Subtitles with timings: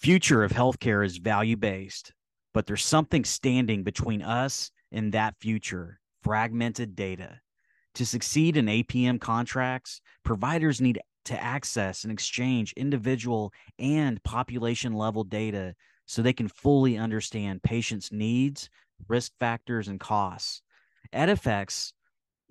[0.00, 2.14] Future of healthcare is value based,
[2.54, 7.38] but there's something standing between us and that future fragmented data.
[7.96, 15.22] To succeed in APM contracts, providers need to access and exchange individual and population level
[15.22, 15.74] data
[16.06, 18.70] so they can fully understand patients' needs,
[19.06, 20.62] risk factors, and costs.
[21.12, 21.92] Edifecs'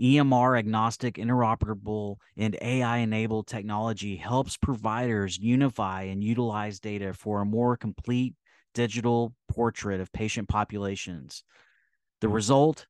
[0.01, 7.45] EMR agnostic, interoperable, and AI enabled technology helps providers unify and utilize data for a
[7.45, 8.35] more complete
[8.73, 11.43] digital portrait of patient populations.
[12.21, 12.33] The hmm.
[12.33, 12.87] result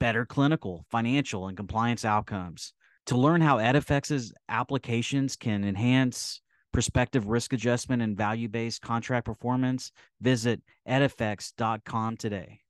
[0.00, 2.72] better clinical, financial, and compliance outcomes.
[3.06, 6.40] To learn how Edifecs' applications can enhance
[6.72, 12.60] prospective risk adjustment and value based contract performance, visit edifecs.com today.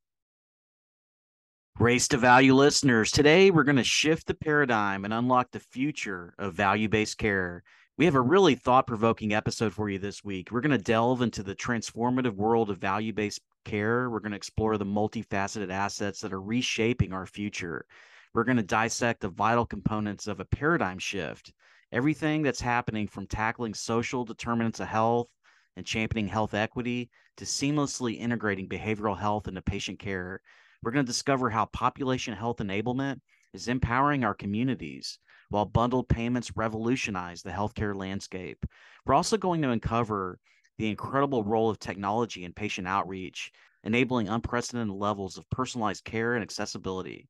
[1.80, 6.34] Race to Value listeners, today we're going to shift the paradigm and unlock the future
[6.36, 7.62] of value based care.
[7.96, 10.50] We have a really thought provoking episode for you this week.
[10.50, 14.10] We're going to delve into the transformative world of value based care.
[14.10, 17.86] We're going to explore the multifaceted assets that are reshaping our future.
[18.34, 21.52] We're going to dissect the vital components of a paradigm shift,
[21.92, 25.28] everything that's happening from tackling social determinants of health
[25.76, 30.40] and championing health equity to seamlessly integrating behavioral health into patient care.
[30.82, 33.20] We're going to discover how population health enablement
[33.52, 35.18] is empowering our communities
[35.50, 38.64] while bundled payments revolutionize the healthcare landscape.
[39.04, 40.38] We're also going to uncover
[40.76, 43.50] the incredible role of technology in patient outreach,
[43.82, 47.28] enabling unprecedented levels of personalized care and accessibility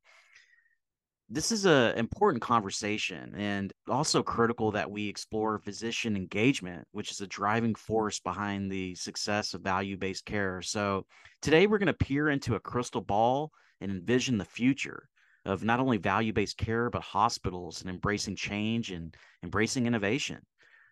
[1.30, 7.20] this is an important conversation and also critical that we explore physician engagement which is
[7.20, 10.62] a driving force behind the success of value-based care.
[10.62, 11.04] So
[11.42, 13.50] today we're going to peer into a crystal ball
[13.80, 15.08] and envision the future
[15.44, 20.38] of not only value-based care but hospitals and embracing change and embracing innovation.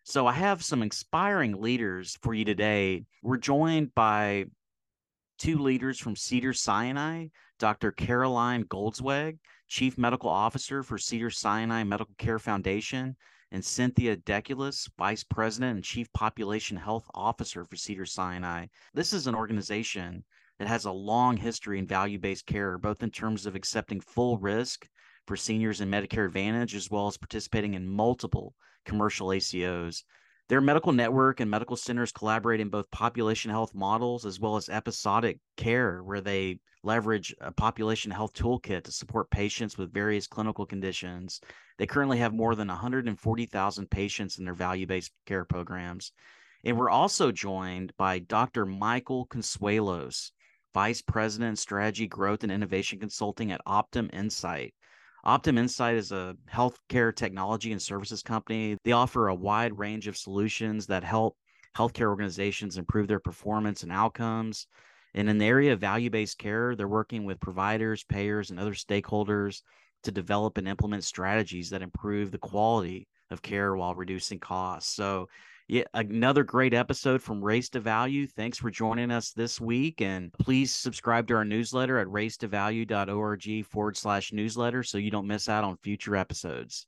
[0.04, 3.04] So i have some inspiring leaders for you today.
[3.22, 4.47] We're joined by
[5.38, 9.38] two leaders from Cedars-Sinai, dr caroline goldzweig
[9.69, 13.16] Chief Medical Officer for Cedars-Sinai Medical Care Foundation,
[13.53, 18.66] and Cynthia Deculus, Vice President and Chief Population Health Officer for Cedars-Sinai.
[18.94, 20.25] This is an organization
[20.59, 24.38] that has a long history in value based care, both in terms of accepting full
[24.38, 24.88] risk
[25.27, 28.54] for seniors in Medicare Advantage, as well as participating in multiple
[28.84, 30.03] commercial ACOs.
[30.48, 34.68] Their medical network and medical centers collaborate in both population health models as well as
[34.68, 40.64] episodic care, where they leverage a population health toolkit to support patients with various clinical
[40.64, 41.40] conditions.
[41.78, 46.12] They currently have more than 140,000 patients in their value based care programs.
[46.64, 48.66] And we're also joined by Dr.
[48.66, 50.30] Michael Consuelos,
[50.74, 54.74] Vice President, Strategy, Growth, and Innovation Consulting at Optum Insight.
[55.26, 58.76] Optum Insight is a healthcare technology and services company.
[58.84, 61.36] They offer a wide range of solutions that help
[61.77, 64.68] healthcare organizations improve their performance and outcomes.
[65.15, 68.74] And in the area of value based care, they're working with providers, payers, and other
[68.74, 69.62] stakeholders
[70.04, 74.95] to develop and implement strategies that improve the quality of care while reducing costs.
[74.95, 75.28] So,
[75.68, 78.27] yeah, another great episode from Race to Value.
[78.27, 80.01] Thanks for joining us this week.
[80.01, 85.48] And please subscribe to our newsletter at racetovalue.org forward slash newsletter so you don't miss
[85.48, 86.86] out on future episodes.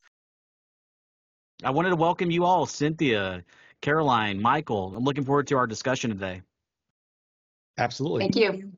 [1.65, 3.43] I wanted to welcome you all, Cynthia,
[3.83, 4.95] Caroline, Michael.
[4.97, 6.43] I'm looking forward to our discussion today.
[7.79, 8.21] Absolutely.
[8.21, 8.73] Thank you.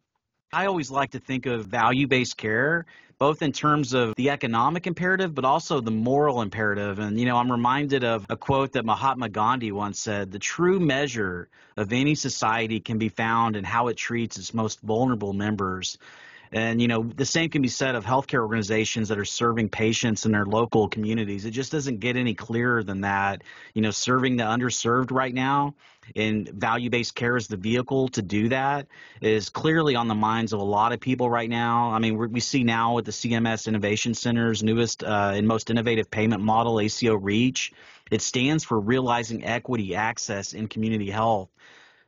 [0.52, 2.86] I always like to think of value based care
[3.20, 6.98] both in terms of the economic imperative, but also the moral imperative.
[6.98, 10.80] And, you know, I'm reminded of a quote that Mahatma Gandhi once said The true
[10.80, 15.98] measure of any society can be found in how it treats its most vulnerable members.
[16.52, 20.26] And, you know, the same can be said of healthcare organizations that are serving patients
[20.26, 21.44] in their local communities.
[21.44, 23.42] It just doesn't get any clearer than that.
[23.72, 25.74] You know, serving the underserved right now
[26.16, 28.88] and value based care is the vehicle to do that
[29.20, 31.90] is clearly on the minds of a lot of people right now.
[31.92, 36.10] I mean, we see now with the CMS Innovation Center's newest uh, and most innovative
[36.10, 37.72] payment model, ACO REACH,
[38.10, 41.48] it stands for realizing equity access in community health.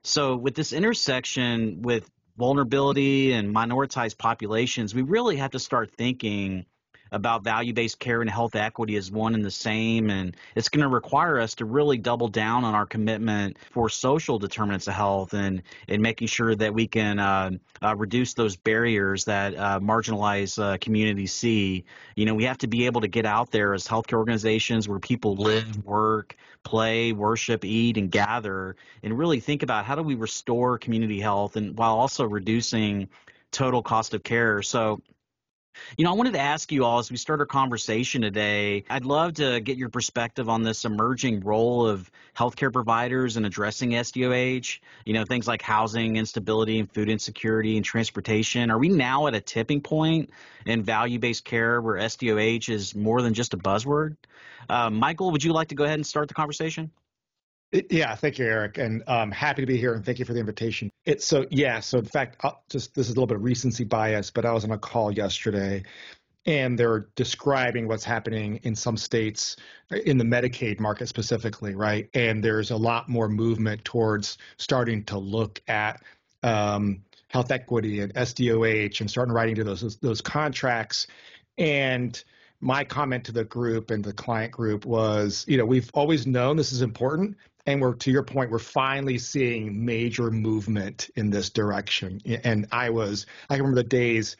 [0.02, 6.64] So, with this intersection with vulnerability and minoritized populations, we really have to start thinking
[7.12, 10.10] about value based care and health equity as one and the same.
[10.10, 14.38] And it's going to require us to really double down on our commitment for social
[14.38, 17.50] determinants of health and, and making sure that we can uh,
[17.82, 21.84] uh, reduce those barriers that uh, marginalized uh, communities see.
[22.16, 24.98] You know, we have to be able to get out there as healthcare organizations where
[24.98, 30.14] people live, work, play, worship, eat, and gather, and really think about how do we
[30.14, 33.08] restore community health and while also reducing
[33.50, 34.62] total cost of care.
[34.62, 35.02] So
[35.96, 39.04] you know, I wanted to ask you all as we start our conversation today, I'd
[39.04, 44.80] love to get your perspective on this emerging role of healthcare providers in addressing SDOH.
[45.04, 48.70] You know, things like housing instability and food insecurity and transportation.
[48.70, 50.30] Are we now at a tipping point
[50.66, 54.16] in value based care where SDOH is more than just a buzzword?
[54.68, 56.90] Uh, Michael, would you like to go ahead and start the conversation?
[57.72, 60.40] Yeah, thank you, Eric, and um, happy to be here, and thank you for the
[60.40, 60.90] invitation.
[61.06, 61.80] It's so yeah.
[61.80, 64.52] So in fact, I'll just this is a little bit of recency bias, but I
[64.52, 65.82] was on a call yesterday,
[66.44, 69.56] and they're describing what's happening in some states
[70.04, 72.10] in the Medicaid market specifically, right?
[72.12, 76.02] And there's a lot more movement towards starting to look at
[76.42, 81.06] um, health equity and SDOH and starting writing to those those contracts
[81.56, 82.22] and
[82.62, 86.56] my comment to the group and the client group was, you know, we've always known
[86.56, 87.36] this is important,
[87.66, 92.20] and we're to your point we're finally seeing major movement in this direction.
[92.44, 94.36] And i was i remember the days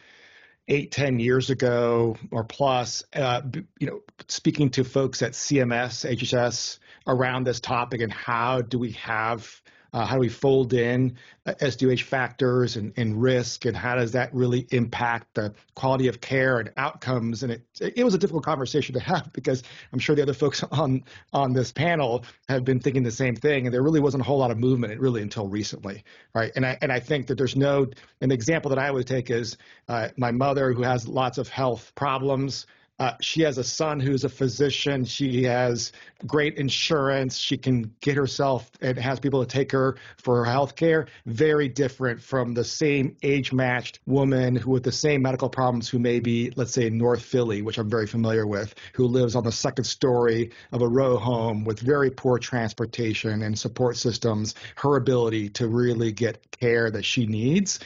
[0.69, 3.43] eight ten years ago or plus uh,
[3.79, 8.93] you know speaking to folks at cms hhs around this topic and how do we
[8.93, 9.61] have
[9.93, 14.13] uh, how do we fold in uh, SDOH factors and, and risk, and how does
[14.13, 17.43] that really impact the quality of care and outcomes?
[17.43, 19.63] And it it was a difficult conversation to have because
[19.93, 23.67] I'm sure the other folks on on this panel have been thinking the same thing,
[23.67, 26.05] and there really wasn't a whole lot of movement really until recently,
[26.35, 26.53] right?
[26.57, 27.89] And I and I think that there's no
[28.21, 29.57] an example that I would take is
[29.89, 32.67] uh, my mother who has lots of health problems.
[32.99, 35.05] Uh, she has a son who's a physician.
[35.05, 35.93] She has
[36.27, 37.37] great insurance.
[37.37, 41.07] She can get herself and has people to take her for her health care.
[41.27, 45.99] Very different from the same age matched woman who with the same medical problems who
[45.99, 49.43] may be, let's say, in North Philly, which I'm very familiar with, who lives on
[49.43, 54.55] the second story of a row home with very poor transportation and support systems.
[54.77, 57.81] Her ability to really get care that she needs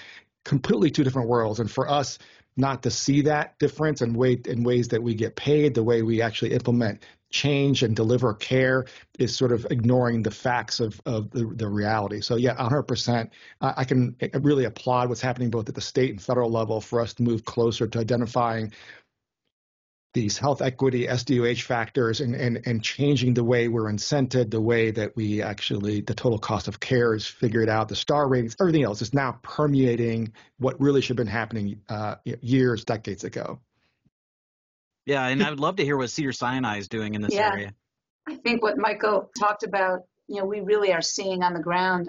[0.46, 1.58] completely two different worlds.
[1.58, 2.18] And for us,
[2.56, 6.02] not to see that difference and way in ways that we get paid, the way
[6.02, 8.86] we actually implement change and deliver care
[9.18, 12.20] is sort of ignoring the facts of, of the, the reality.
[12.20, 13.30] So yeah, 100%.
[13.60, 17.12] I can really applaud what's happening both at the state and federal level for us
[17.14, 18.72] to move closer to identifying
[20.16, 24.90] these health equity SDOH factors and, and, and changing the way we're incented, the way
[24.90, 28.82] that we actually, the total cost of care is figured out, the star ratings, everything
[28.82, 33.60] else is now permeating what really should have been happening uh, years, decades ago.
[35.04, 37.74] Yeah, and I would love to hear what Cedars-Sinai is doing in this yeah, area.
[38.26, 42.08] I think what Michael talked about, you know, we really are seeing on the ground.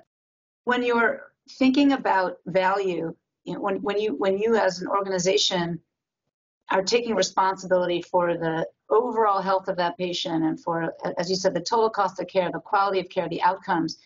[0.63, 1.23] When you're
[1.59, 5.81] thinking about value, you know, when, when you when you as an organization
[6.69, 11.53] are taking responsibility for the overall health of that patient and for, as you said,
[11.53, 13.97] the total cost of care, the quality of care, the outcomes,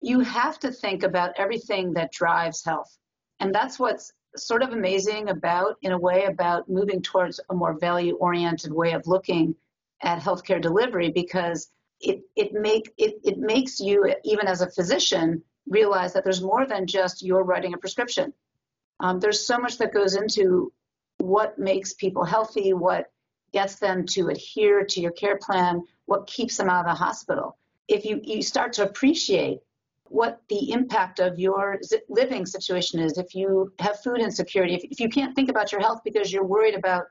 [0.00, 2.96] you have to think about everything that drives health.
[3.40, 7.78] And that's what's sort of amazing about, in a way, about moving towards a more
[7.78, 9.54] value oriented way of looking
[10.02, 15.42] at healthcare delivery because it, it, make, it, it makes you, even as a physician,
[15.68, 18.32] realize that there's more than just you're writing a prescription.
[19.00, 20.72] Um, there's so much that goes into
[21.18, 23.10] what makes people healthy, what
[23.52, 27.56] gets them to adhere to your care plan, what keeps them out of the hospital.
[27.88, 29.60] If you, you start to appreciate
[30.04, 35.00] what the impact of your living situation is, if you have food insecurity, if, if
[35.00, 37.04] you can't think about your health because you're worried about,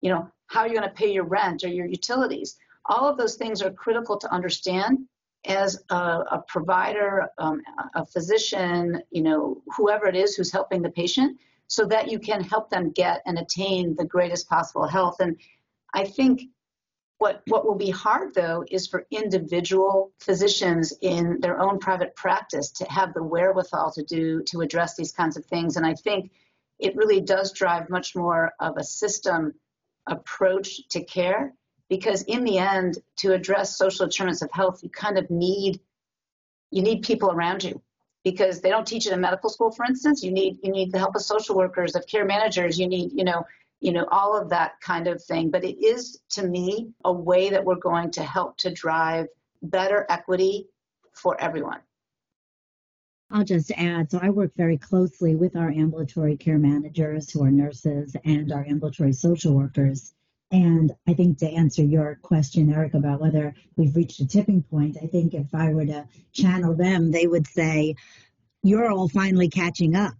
[0.00, 2.56] you know, how you're going to pay your rent or your utilities,
[2.86, 5.06] all of those things are critical to understand.
[5.46, 7.60] as a, a provider, um,
[7.94, 12.42] a physician, you know, whoever it is who's helping the patient, so that you can
[12.42, 15.16] help them get and attain the greatest possible health.
[15.20, 15.38] And
[15.92, 16.42] I think
[17.18, 22.70] what what will be hard though is for individual physicians in their own private practice
[22.72, 25.76] to have the wherewithal to do to address these kinds of things.
[25.76, 26.32] And I think
[26.78, 29.54] it really does drive much more of a system
[30.06, 31.54] approach to care
[31.88, 35.80] because in the end to address social determinants of health you kind of need
[36.70, 37.80] you need people around you
[38.24, 40.24] because they don't teach it in medical school for instance.
[40.24, 42.78] You need you need the help of social workers of care managers.
[42.78, 43.46] You need you know
[43.80, 45.50] you know all of that kind of thing.
[45.50, 49.26] But it is to me a way that we're going to help to drive
[49.62, 50.68] better equity
[51.12, 51.80] for everyone.
[53.30, 57.50] I'll just add so I work very closely with our ambulatory care managers who are
[57.50, 60.14] nurses and our ambulatory social workers
[60.54, 64.96] and I think to answer your question, Eric, about whether we've reached a tipping point,
[65.02, 67.96] I think if I were to channel them, they would say,
[68.62, 70.14] You're all finally catching up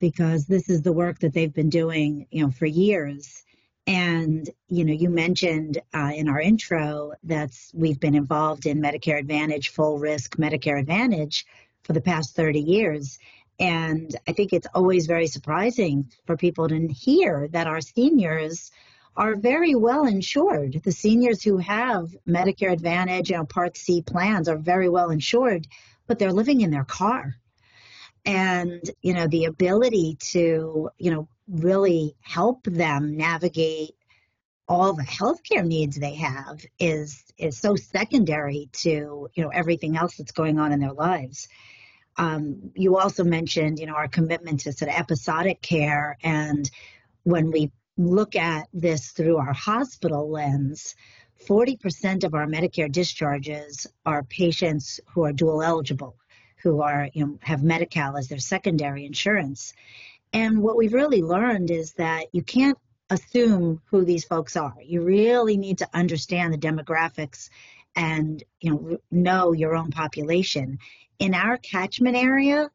[0.00, 3.44] because this is the work that they've been doing, you know, for years.
[3.86, 9.18] And you know, you mentioned uh, in our intro that we've been involved in Medicare
[9.18, 11.44] Advantage, full risk Medicare Advantage
[11.82, 13.18] for the past 30 years.
[13.60, 18.70] And I think it's always very surprising for people to hear that our seniors
[19.16, 20.80] are very well insured.
[20.82, 25.66] The seniors who have Medicare Advantage, you know, Part C plans are very well insured,
[26.06, 27.36] but they're living in their car.
[28.24, 33.94] And, you know, the ability to, you know, really help them navigate
[34.66, 40.16] all the healthcare needs they have is is so secondary to you know everything else
[40.16, 41.48] that's going on in their lives.
[42.16, 46.70] Um, you also mentioned you know our commitment to sort of episodic care, and
[47.24, 50.94] when we look at this through our hospital lens,
[51.46, 56.16] 40% of our Medicare discharges are patients who are dual eligible,
[56.62, 59.74] who are you know have Medi-Cal as their secondary insurance.
[60.32, 62.78] And what we've really learned is that you can't
[63.10, 64.74] assume who these folks are.
[64.82, 67.50] You really need to understand the demographics
[67.94, 70.78] and you know know your own population.
[71.18, 72.70] In our catchment area,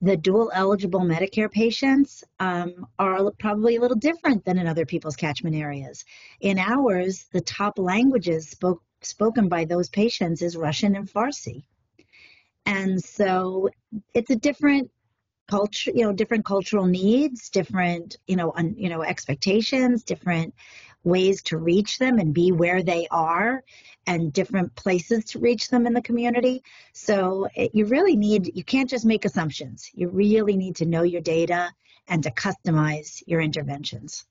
[0.00, 5.16] the dual eligible Medicare patients um, are probably a little different than in other people's
[5.16, 6.04] catchment areas.
[6.40, 11.64] In ours, the top languages spoke, spoken by those patients is Russian and Farsi.
[12.64, 13.70] And so
[14.14, 14.90] it's a different
[15.48, 20.54] culture, you know, different cultural needs, different, you know, un, you know, expectations, different
[21.04, 23.62] ways to reach them and be where they are
[24.06, 26.62] and different places to reach them in the community.
[26.92, 29.90] So it, you really need, you can't just make assumptions.
[29.94, 31.70] You really need to know your data
[32.08, 34.24] and to customize your interventions.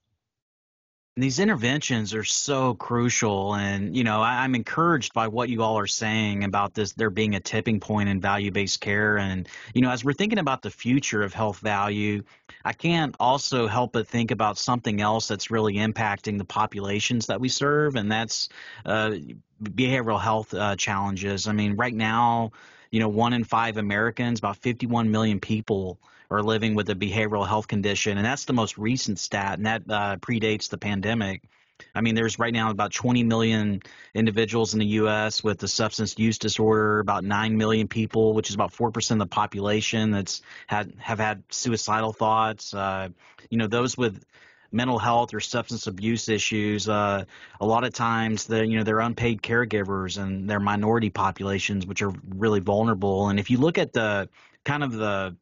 [1.19, 5.79] These interventions are so crucial, and you know I, am encouraged by what you all
[5.79, 6.93] are saying about this.
[6.93, 10.61] There being a tipping point in value-based care, and you know as we're thinking about
[10.61, 12.21] the future of health value,
[12.63, 17.41] I can't also help but think about something else that's really impacting the populations that
[17.41, 18.49] we serve, and that's
[18.85, 19.15] uh,
[19.63, 21.47] behavioral health uh, challenges.
[21.47, 22.51] I mean, right now,
[22.91, 27.47] you know, one in five Americans, about 51 million people are living with a behavioral
[27.47, 31.43] health condition, and that's the most recent stat, and that uh, predates the pandemic.
[31.93, 33.81] I mean, there's right now about 20 million
[34.13, 35.43] individuals in the U.S.
[35.43, 39.27] with a substance use disorder, about 9 million people, which is about 4% of the
[39.27, 42.73] population that's had have had suicidal thoughts.
[42.73, 43.09] Uh,
[43.49, 44.23] you know, those with
[44.71, 47.23] mental health or substance abuse issues, uh,
[47.61, 52.01] a lot of times the you know they're unpaid caregivers and they're minority populations, which
[52.01, 53.29] are really vulnerable.
[53.29, 54.29] And if you look at the
[54.65, 55.35] kind of the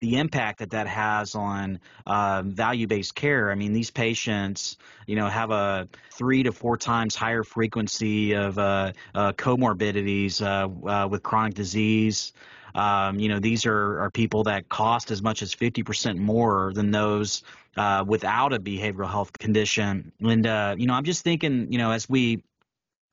[0.00, 3.50] the impact that that has on uh, value-based care.
[3.50, 8.58] I mean, these patients, you know, have a three to four times higher frequency of
[8.58, 12.32] uh, uh, comorbidities uh, uh, with chronic disease.
[12.74, 16.90] Um, you know, these are, are people that cost as much as 50% more than
[16.90, 17.42] those
[17.76, 20.12] uh, without a behavioral health condition.
[20.20, 20.44] And,
[20.80, 22.42] you know, I'm just thinking, you know, as we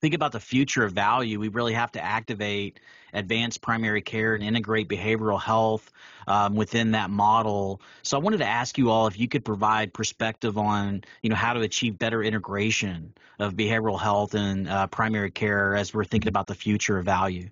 [0.02, 2.80] think about the future of value, we really have to activate
[3.14, 5.92] advanced primary care and integrate behavioral health
[6.28, 7.82] um, within that model.
[8.04, 11.36] So I wanted to ask you all if you could provide perspective on, you know,
[11.36, 16.30] how to achieve better integration of behavioral health and uh, primary care as we're thinking
[16.30, 17.50] about the future of value.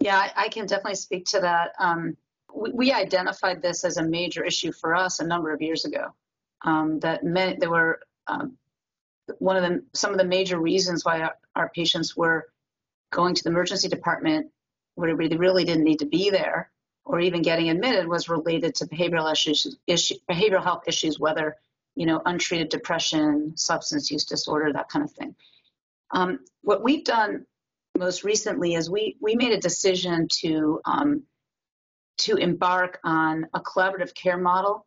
[0.00, 1.72] Yeah, I, can definitely speak to that.
[1.80, 2.16] Um,
[2.54, 6.14] we, we, identified this as a major issue for us a number of years ago.
[6.62, 8.56] Um, that meant there were um,
[9.38, 12.48] one of the some of the major reasons why our, our patients were
[13.10, 14.50] going to the emergency department
[14.94, 16.70] where they really didn't need to be there
[17.04, 21.56] or even getting admitted was related to behavioral issues, issue, behavioral health issues, whether
[21.94, 25.34] you know untreated depression, substance use disorder, that kind of thing.
[26.10, 27.46] Um, what we've done
[27.96, 31.22] most recently is we we made a decision to um,
[32.18, 34.86] to embark on a collaborative care model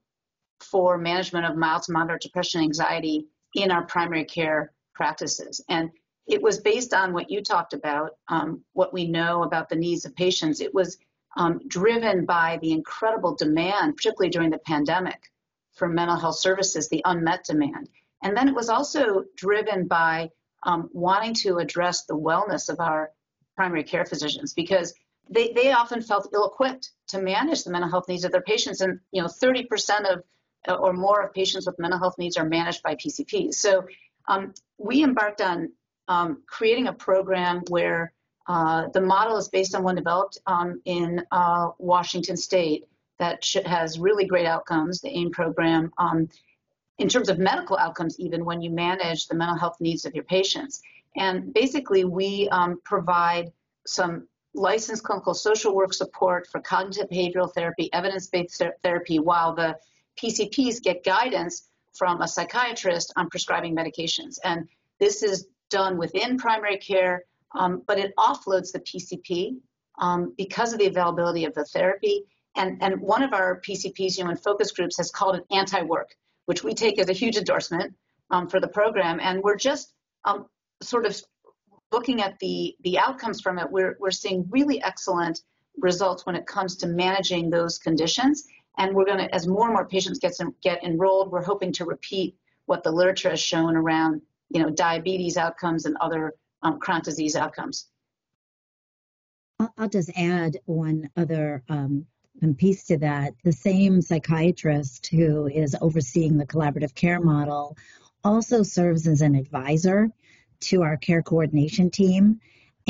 [0.61, 5.61] for management of mild to moderate depression and anxiety in our primary care practices.
[5.69, 5.91] And
[6.27, 10.05] it was based on what you talked about, um, what we know about the needs
[10.05, 10.61] of patients.
[10.61, 10.97] It was
[11.37, 15.31] um, driven by the incredible demand, particularly during the pandemic,
[15.73, 17.89] for mental health services, the unmet demand.
[18.21, 20.29] And then it was also driven by
[20.63, 23.11] um, wanting to address the wellness of our
[23.55, 24.93] primary care physicians because
[25.29, 28.81] they, they often felt ill-equipped to manage the mental health needs of their patients.
[28.81, 30.23] And, you know, 30% of
[30.67, 33.55] or more of patients with mental health needs are managed by PCPs.
[33.55, 33.85] So
[34.27, 35.71] um, we embarked on
[36.07, 38.13] um, creating a program where
[38.47, 42.87] uh, the model is based on one developed um, in uh, Washington State
[43.19, 46.27] that has really great outcomes, the AIM program, um,
[46.97, 50.23] in terms of medical outcomes, even when you manage the mental health needs of your
[50.23, 50.81] patients.
[51.15, 53.51] And basically, we um, provide
[53.85, 59.77] some licensed clinical social work support for cognitive behavioral therapy, evidence based therapy, while the
[60.19, 64.37] PCPs get guidance from a psychiatrist on prescribing medications.
[64.43, 64.67] And
[64.99, 67.23] this is done within primary care,
[67.55, 69.57] um, but it offloads the PCP
[69.99, 72.25] um, because of the availability of the therapy.
[72.55, 76.09] And, and one of our PCPs, in focus groups has called it anti-work,
[76.45, 77.93] which we take as a huge endorsement
[78.29, 79.19] um, for the program.
[79.21, 79.93] And we're just
[80.25, 80.45] um,
[80.81, 81.21] sort of
[81.91, 83.69] looking at the, the outcomes from it.
[83.69, 85.41] We're, we're seeing really excellent
[85.77, 88.45] results when it comes to managing those conditions.
[88.81, 90.33] And we're going to, as more and more patients get,
[90.63, 92.35] get enrolled, we're hoping to repeat
[92.65, 96.33] what the literature has shown around, you know, diabetes outcomes and other
[96.63, 97.89] um, chronic disease outcomes.
[99.77, 102.07] I'll just add one other um,
[102.57, 103.33] piece to that.
[103.43, 107.77] The same psychiatrist who is overseeing the collaborative care model
[108.23, 110.09] also serves as an advisor
[110.61, 112.39] to our care coordination team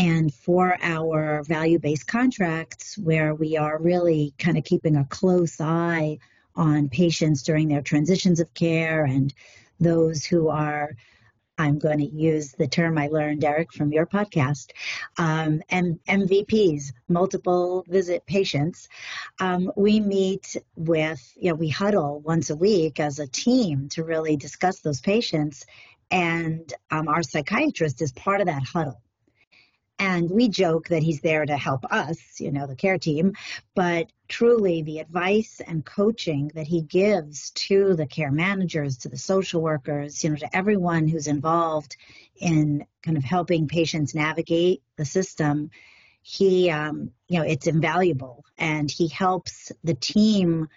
[0.02, 5.62] and for our value based contracts, where we are really kind of keeping a close
[5.62, 6.18] eye
[6.56, 9.32] on patients during their transitions of care and
[9.80, 10.96] those who are,
[11.60, 14.72] I'm going to use the term I learned, Eric, from your podcast,
[15.20, 18.90] um, M- MVPs, multiple visit patients.
[19.40, 24.04] Um, we meet with, you know, we huddle once a week as a team to
[24.04, 25.64] really discuss those patients.
[26.10, 29.00] And um, our psychiatrist is part of that huddle.
[30.02, 33.36] And we joke that he's there to help us, you know, the care team.
[33.76, 39.18] But truly, the advice and coaching that he gives to the care managers, to the
[39.18, 41.98] social workers, you know, to everyone who's involved
[42.36, 45.70] in kind of helping patients navigate the system,
[46.24, 48.44] he, um, you know, it's invaluable.
[48.58, 50.68] And he helps the team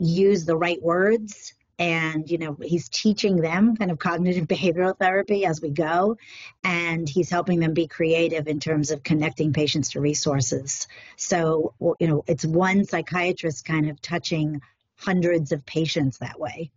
[0.00, 5.44] use the right words and you know he's teaching them kind of cognitive behavioral therapy
[5.44, 6.16] as we go
[6.64, 12.06] and he's helping them be creative in terms of connecting patients to resources so you
[12.06, 14.60] know it's one psychiatrist kind of touching
[14.96, 16.70] hundreds of patients that way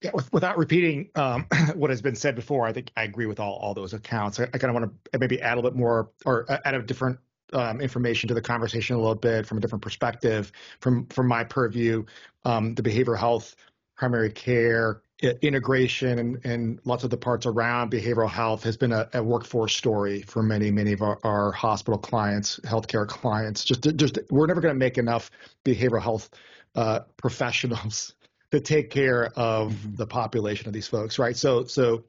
[0.00, 3.40] Yeah, with, without repeating um, what has been said before, I think I agree with
[3.40, 4.38] all, all those accounts.
[4.38, 6.82] I, I kind of want to maybe add a little bit more or add a
[6.82, 7.18] different
[7.52, 10.52] um, information to the conversation a little bit from a different perspective.
[10.80, 12.04] From from my purview,
[12.44, 13.56] um, the behavioral health,
[13.96, 19.08] primary care integration, and, and lots of the parts around behavioral health has been a,
[19.14, 23.64] a workforce story for many many of our, our hospital clients, healthcare clients.
[23.64, 25.30] Just just we're never going to make enough
[25.64, 26.30] behavioral health
[26.76, 28.14] uh, professionals
[28.52, 31.36] to take care of the population of these folks, right?
[31.36, 32.04] So so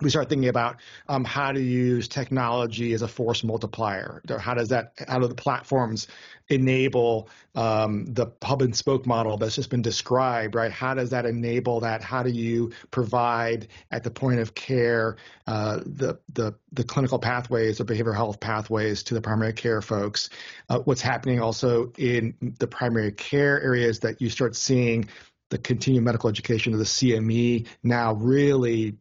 [0.00, 4.20] we start thinking about um, how to use technology as a force multiplier.
[4.40, 4.92] How does that?
[5.06, 6.08] How do the platforms
[6.48, 10.56] enable um, the hub and spoke model that's just been described?
[10.56, 10.72] Right?
[10.72, 12.02] How does that enable that?
[12.02, 17.78] How do you provide at the point of care uh, the the the clinical pathways,
[17.78, 20.28] the behavioral health pathways to the primary care folks?
[20.68, 25.08] Uh, what's happening also in the primary care areas that you start seeing
[25.50, 28.96] the continuing medical education of the CME now really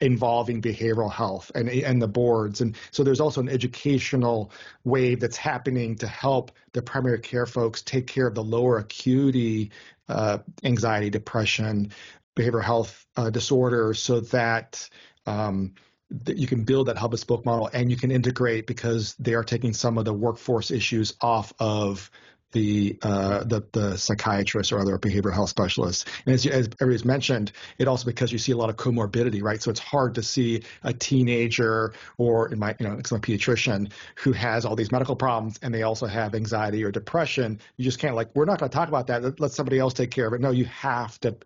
[0.00, 2.60] involving behavioral health and and the boards.
[2.60, 4.50] And so there's also an educational
[4.84, 9.70] wave that's happening to help the primary care folks take care of the lower acuity
[10.08, 11.92] uh, anxiety depression
[12.36, 14.88] behavioral health uh, disorders so that
[15.26, 15.74] um,
[16.10, 19.34] that you can build that hub and spoke model and you can integrate because they
[19.34, 22.10] are taking some of the workforce issues off of
[22.54, 26.06] the uh, the the psychiatrists or other behavioral health specialists.
[26.24, 29.60] And as, as everybody's mentioned, it also because you see a lot of comorbidity, right?
[29.60, 33.90] So it's hard to see a teenager or in my you know, I'm a pediatrician
[34.14, 37.60] who has all these medical problems and they also have anxiety or depression.
[37.76, 39.40] You just can't like we're not going to talk about that.
[39.40, 40.40] Let, somebody else take care of it.
[40.40, 41.36] No, you have to.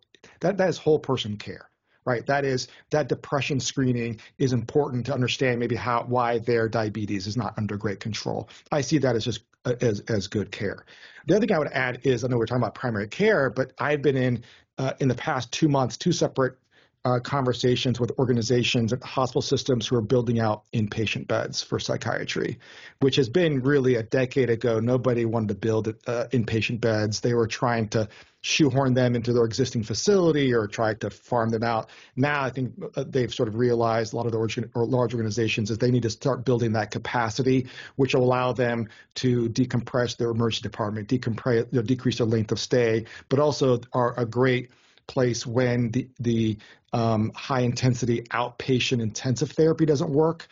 [0.40, 1.68] That that is whole person care
[2.04, 2.24] right?
[2.24, 7.36] That is that depression screening is important to understand maybe how why their diabetes is
[7.36, 8.48] not under great control.
[8.72, 9.42] I see that as just
[9.80, 10.84] as as good care.
[11.26, 13.72] The other thing I would add is I know we're talking about primary care, but
[13.78, 14.44] I've been in
[14.78, 16.56] uh, in the past two months two separate
[17.08, 22.58] uh, conversations with organizations and hospital systems who are building out inpatient beds for psychiatry,
[23.00, 24.78] which has been really a decade ago.
[24.78, 27.20] Nobody wanted to build uh, inpatient beds.
[27.20, 28.08] They were trying to
[28.40, 31.88] shoehorn them into their existing facility or try to farm them out.
[32.14, 35.70] Now, I think uh, they've sort of realized a lot of the or large organizations
[35.70, 37.66] is they need to start building that capacity,
[37.96, 42.52] which will allow them to decompress their emergency department, decompress, you know, decrease their length
[42.52, 44.70] of stay, but also are a great
[45.08, 46.56] place when the the
[46.92, 50.48] um, high intensity outpatient intensive therapy doesn't work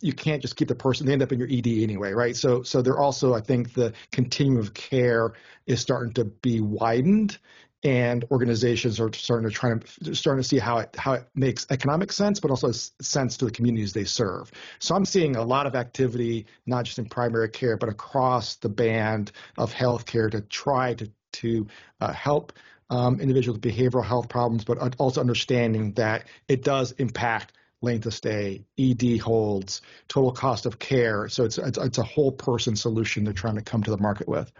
[0.00, 2.62] you can't just keep the person they end up in your ed anyway right so
[2.62, 5.32] so they're also i think the continuum of care
[5.66, 7.38] is starting to be widened
[7.84, 11.66] and organizations are starting to try to starting to see how it how it makes
[11.70, 14.50] economic sense, but also sense to the communities they serve.
[14.78, 18.70] So I'm seeing a lot of activity, not just in primary care, but across the
[18.70, 21.66] band of healthcare to try to to
[22.00, 22.52] uh, help
[22.90, 28.14] um, individuals with behavioral health problems, but also understanding that it does impact length of
[28.14, 31.28] stay, ED holds, total cost of care.
[31.28, 34.28] So it's, it's, it's a whole person solution they're trying to come to the market
[34.28, 34.50] with.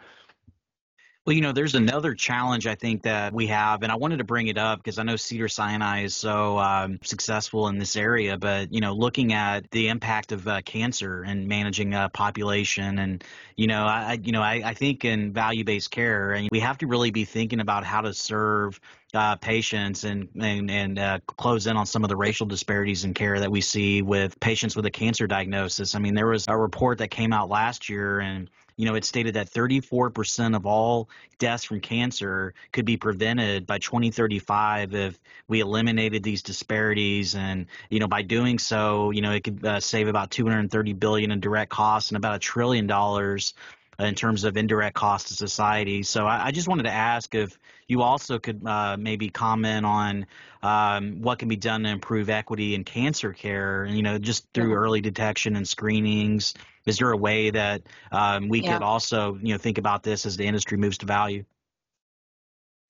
[1.27, 4.25] Well, you know, there's another challenge I think that we have, and I wanted to
[4.25, 8.37] bring it up because I know Cedars-Sinai is so um, successful in this area.
[8.37, 13.25] But you know, looking at the impact of uh, cancer and managing a population, and
[13.57, 16.87] you know, I you know, I, I think in value-based care, and we have to
[16.87, 18.79] really be thinking about how to serve
[19.15, 23.15] uh, patients and and, and uh, close in on some of the racial disparities in
[23.15, 25.95] care that we see with patients with a cancer diagnosis.
[25.95, 29.05] I mean, there was a report that came out last year, and you know, it
[29.05, 31.09] stated that 34% of all
[31.39, 37.35] deaths from cancer could be prevented by 2035 if we eliminated these disparities.
[37.35, 41.31] And, you know, by doing so, you know, it could uh, save about 230 billion
[41.31, 43.55] in direct costs and about a trillion dollars
[43.99, 46.03] in terms of indirect cost to society.
[46.03, 50.27] So I, I, just wanted to ask if you also could uh, maybe comment on
[50.63, 54.71] um, what can be done to improve equity in cancer care, you know, just through
[54.71, 54.77] yeah.
[54.77, 56.55] early detection and screenings
[56.87, 58.75] is there a way that um, we yeah.
[58.75, 61.45] could also, you know, think about this as the industry moves to value?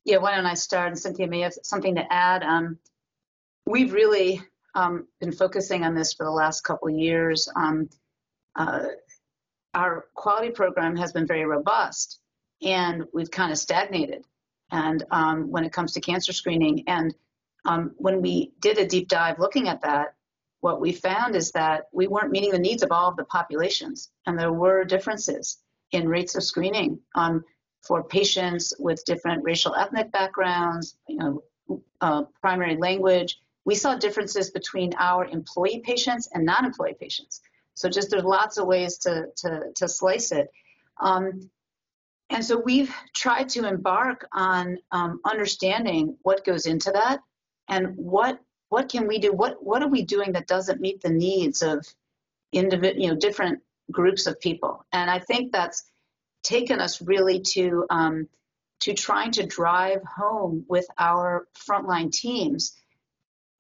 [0.05, 0.89] Yeah, why don't I start?
[0.89, 2.43] And Cynthia may have something to add.
[2.43, 2.79] Um,
[3.67, 4.43] we've really
[4.75, 7.49] um, been focusing on this for the last couple of years.
[7.57, 7.89] Um,
[8.57, 8.87] uh,
[9.75, 12.21] our quality program has been very robust,
[12.63, 14.25] and we've kind of stagnated.
[14.71, 17.15] And um, when it comes to cancer screening, and
[17.65, 20.15] um, when we did a deep dive looking at that,
[20.61, 24.11] what we found is that we weren't meeting the needs of all of the populations,
[24.27, 25.59] and there were differences
[25.93, 27.45] in rates of screening um,
[27.87, 31.43] for patients with different racial ethnic backgrounds, you know,
[32.01, 33.41] uh, primary language.
[33.65, 37.41] We saw differences between our employee patients and non-employee patients.
[37.75, 40.49] So just there's lots of ways to to, to slice it.
[41.01, 41.51] Um,
[42.31, 47.21] and so we've tried to embark on um, understanding what goes into that
[47.69, 49.33] and what what can we do?
[49.33, 51.87] What what are we doing that doesn't meet the needs of
[52.53, 53.61] individual, you know, different
[53.91, 54.85] groups of people?
[54.93, 55.85] And I think that's
[56.43, 58.29] taken us really to um,
[58.81, 62.75] to trying to drive home with our frontline teams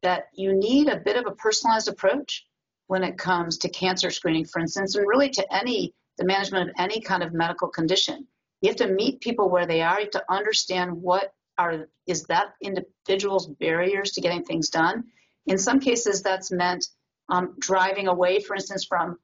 [0.02, 2.44] that you need a bit of a personalized approach
[2.86, 6.74] when it comes to cancer screening, for instance, and really to any the management of
[6.78, 8.26] any kind of medical condition.
[8.60, 9.98] You have to meet people where they are.
[9.98, 15.04] You have to understand what are is that individual's barriers to getting things done.
[15.46, 16.86] In some cases, that's meant
[17.28, 19.18] um, driving away, for instance, from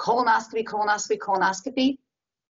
[0.00, 1.98] colonoscopy, colonoscopy, colonoscopy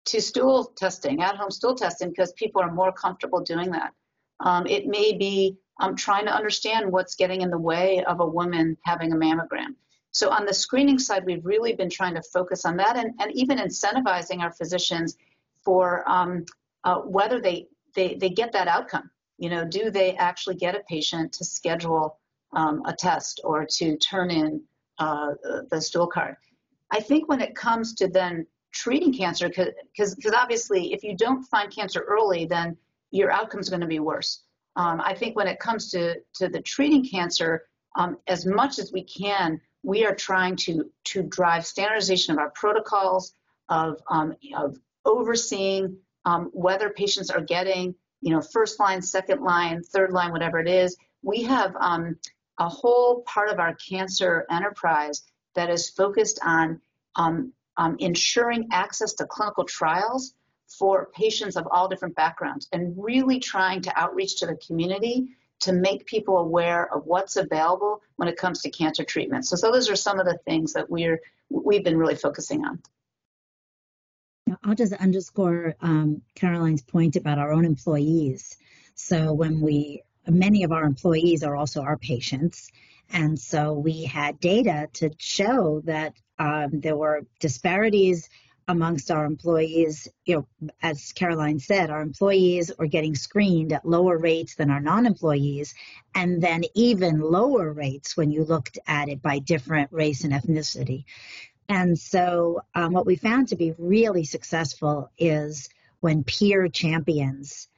[0.07, 3.93] to stool testing, at-home stool testing, because people are more comfortable doing that.
[4.41, 8.27] Um, it may be um, trying to understand what's getting in the way of a
[8.27, 9.75] woman having a mammogram.
[10.19, 13.31] So on the screening side, we've really been trying to focus on that and, and
[13.37, 15.17] even incentivizing our physicians
[15.65, 16.45] for um,
[16.83, 19.09] uh, whether they they, they get that outcome.
[19.39, 22.19] You know, do they actually get a patient to schedule
[22.53, 24.61] um, a test or to turn in
[24.99, 25.35] uh,
[25.71, 26.35] the stool card?
[26.91, 31.73] I think when it comes to then treating cancer, because obviously if you don't find
[31.73, 32.77] cancer early, then
[33.13, 34.43] your outcome is going to be worse.
[34.75, 38.93] Um, I think when it comes to, to the treating cancer, um, as much as
[38.93, 43.35] we can, we are trying to, to drive standardization of our protocols,
[43.69, 49.83] of, um, of overseeing um, whether patients are getting, you know, first line, second line,
[49.83, 50.97] third line, whatever it is.
[51.23, 52.17] We have um,
[52.59, 56.81] a whole part of our cancer enterprise that is focused on
[57.17, 60.35] um, um, ensuring access to clinical trials
[60.67, 65.31] for patients of all different backgrounds and really trying to outreach to the community
[65.61, 69.47] to make people aware of what's available when it comes to cancer treatment.
[69.47, 72.81] So, so those are some of the things that we're we've been really focusing on.
[74.65, 78.57] I'll just underscore um, Caroline's point about our own employees.
[78.95, 82.71] So when we, many of our employees are also our patients,
[83.11, 88.29] and so we had data to show that um, there were disparities
[88.69, 90.07] amongst our employees.
[90.27, 94.81] You know, as Caroline said, our employees are getting screened at lower rates than our
[94.81, 95.75] non-employees,
[96.15, 101.05] and then even lower rates when you looked at it by different race and ethnicity.
[101.69, 105.69] And so, um, what we found to be really successful is
[106.01, 107.69] when peer champions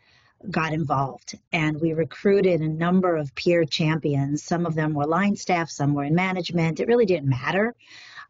[0.48, 4.42] got involved and we recruited a number of peer champions.
[4.42, 6.80] Some of them were line staff, some were in management.
[6.80, 7.74] It really didn't matter.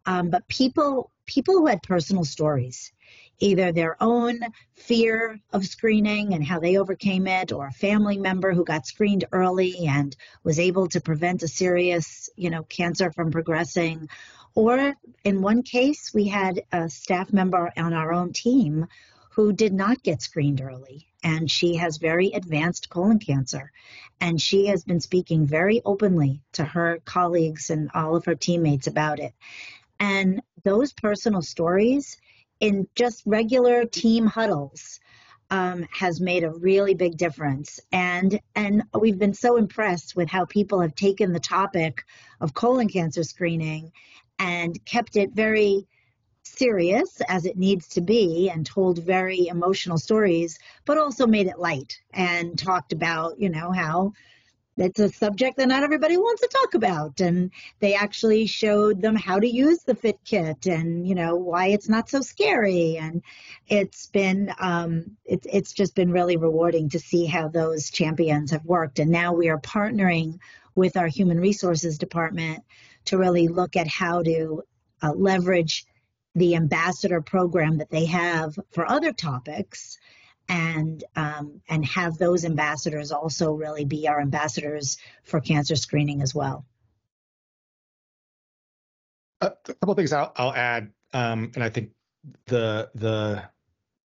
[0.06, 2.92] Um, but people, people who had personal stories,
[3.38, 4.40] either their own
[4.74, 9.24] fear of screening and how they overcame it, or a family member who got screened
[9.32, 14.08] early and was able to prevent a serious, you know, cancer from progressing,
[14.54, 18.86] or in one case, we had a staff member on our own team
[19.30, 23.70] who did not get screened early, and she has very advanced colon cancer.
[24.20, 28.86] And she has been speaking very openly to her colleagues and all of her teammates
[28.86, 29.32] about it.
[30.00, 32.16] And those personal stories
[32.58, 34.98] in just regular team huddles
[35.50, 37.80] um, has made a really big difference.
[37.92, 42.04] And and we've been so impressed with how people have taken the topic
[42.40, 43.92] of colon cancer screening
[44.38, 45.86] and kept it very
[46.42, 51.58] serious as it needs to be and told very emotional stories, but also made it
[51.58, 54.12] light and talked about, you know, how
[54.80, 57.20] it's a subject that not everybody wants to talk about.
[57.20, 61.68] And they actually showed them how to use the fit kit and, you know, why
[61.68, 62.96] it's not so scary.
[62.96, 63.22] And
[63.68, 68.64] it's been, um, it's, it's just been really rewarding to see how those champions have
[68.64, 68.98] worked.
[68.98, 70.38] And now we are partnering
[70.74, 72.64] with our human resources department
[73.06, 74.62] to really look at how to
[75.02, 75.84] uh, leverage
[76.34, 79.98] the ambassador program that they have for other topics
[80.50, 86.34] and um, and have those ambassadors also really be our ambassadors for cancer screening as
[86.34, 86.66] well.
[89.40, 91.92] A couple of things I'll, I'll add, um, and I think
[92.46, 93.44] the the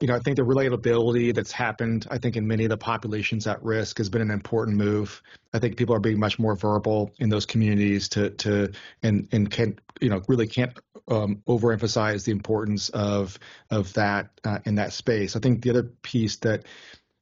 [0.00, 3.46] you know, I think the relatability that's happened, I think in many of the populations
[3.46, 5.22] at risk has been an important move.
[5.54, 9.50] I think people are being much more verbal in those communities to to and and
[9.50, 10.78] can you know really can't
[11.08, 13.38] um, overemphasize the importance of
[13.70, 15.36] of that uh, in that space.
[15.36, 16.64] I think the other piece that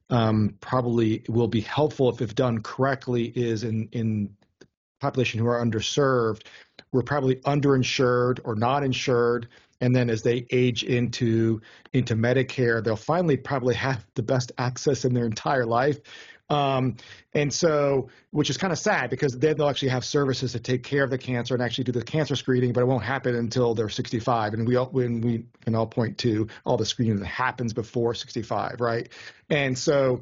[0.09, 4.35] um, probably will be helpful if, if done correctly is in in
[5.01, 6.43] population who are underserved,
[6.91, 9.49] we're probably underinsured or not insured
[9.83, 15.03] and then as they age into into Medicare, they'll finally probably have the best access
[15.03, 15.99] in their entire life.
[16.53, 16.97] Um,
[17.33, 20.83] and so, which is kind of sad because then they'll actually have services to take
[20.83, 23.73] care of the cancer and actually do the cancer screening, but it won't happen until
[23.73, 24.53] they're 65.
[24.53, 28.13] And we all, when we can all point to all the screening that happens before
[28.13, 29.09] 65, right?
[29.49, 30.21] And so,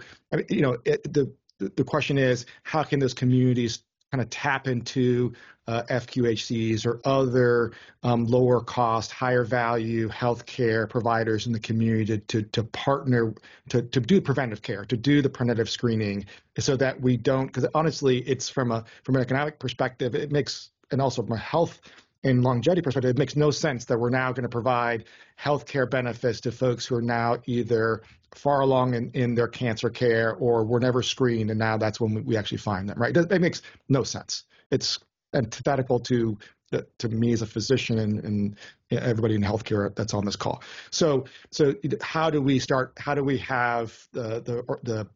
[0.49, 1.33] you know, it, the
[1.75, 5.33] the question is, how can those communities kind of tap into
[5.67, 7.71] uh, FQHCs or other
[8.03, 13.33] um, lower cost, higher value healthcare providers in the community to, to, to partner
[13.69, 16.25] to, to do preventive care, to do the preventative screening
[16.59, 20.71] so that we don't, because honestly, it's from a from an economic perspective, it makes,
[20.91, 21.79] and also from a health
[22.23, 25.05] and longevity perspective, it makes no sense that we're now going to provide
[25.39, 28.01] healthcare benefits to folks who are now either
[28.35, 32.23] far along in, in their cancer care or were never screened and now that's when
[32.25, 33.13] we actually find them right?
[33.13, 34.43] That, makes no sense.
[34.71, 34.99] It's
[35.33, 36.37] antithetical to
[36.73, 38.57] uh, to me as a physician and, and
[38.91, 40.63] everybody in healthcare that's on this call.
[40.89, 45.07] So so how do we start how do we have the the the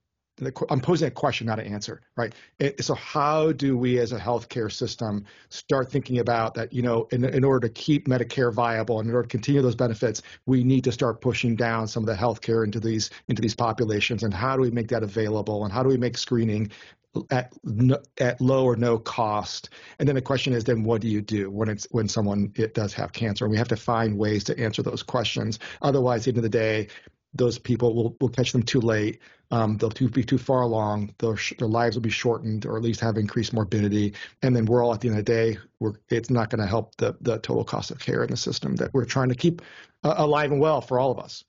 [0.69, 2.34] I'm posing a question, not an answer, right?
[2.82, 7.24] So how do we as a healthcare system start thinking about that, you know, in,
[7.24, 10.84] in order to keep Medicare viable and in order to continue those benefits, we need
[10.84, 14.56] to start pushing down some of the healthcare into these into these populations and how
[14.58, 16.69] do we make that available and how do we make screening
[17.32, 17.54] at
[18.19, 19.69] at low or no cost.
[20.00, 22.74] And then the question is, then what do you do when it's when someone it
[22.74, 23.45] does have cancer?
[23.45, 25.60] And we have to find ways to answer those questions.
[25.82, 26.88] Otherwise, at the end of the day,
[27.36, 29.19] those people will will catch them too late.
[29.52, 31.13] Um, they'll too, be too far along.
[31.19, 34.15] Their, their lives will be shortened, or at least have increased morbidity.
[34.41, 35.58] And then we're all at the end of the day,
[36.10, 38.93] it's not going to help the the total cost of care in the system that
[38.93, 39.62] we're trying to keep
[40.04, 41.43] uh, alive and well for all of us.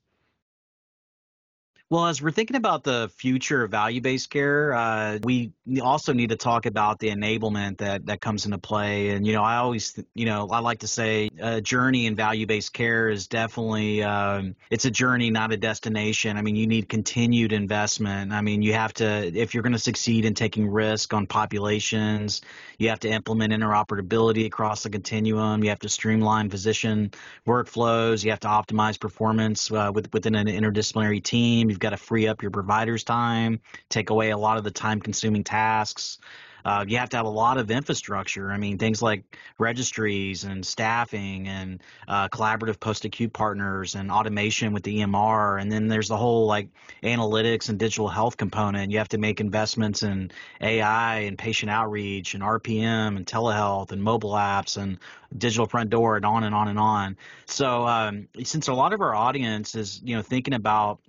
[1.89, 6.35] Well, as we're thinking about the future of value-based care, uh, we also need to
[6.35, 9.11] talk about the enablement that that comes into play.
[9.11, 12.73] And you know, I always, you know, I like to say a journey in value-based
[12.73, 16.35] care is definitely um, it's a journey, not a destination.
[16.35, 18.33] I mean, you need continued investment.
[18.33, 22.41] I mean, you have to if you're going to succeed in taking risk on populations,
[22.77, 25.63] you have to implement interoperability across the continuum.
[25.63, 27.11] You have to streamline physician
[27.47, 28.25] workflows.
[28.25, 31.69] You have to optimize performance uh, with, within an interdisciplinary team.
[31.69, 33.59] You've got to free up your provider's time,
[33.89, 36.19] take away a lot of the time consuming tasks.
[36.67, 38.51] Uh, you have to have a lot of infrastructure.
[38.51, 39.23] I mean, things like
[39.57, 45.61] registries and staffing and uh, collaborative post-acute partners and automation with the EMR.
[45.61, 46.67] And then there's the whole like
[47.03, 48.91] analytics and digital health component.
[48.91, 54.03] You have to make investments in AI and patient outreach and RPM and telehealth and
[54.03, 54.99] mobile apps and
[55.37, 57.15] digital front door and on and on and on.
[57.45, 60.99] So um, since a lot of our audience is you know thinking about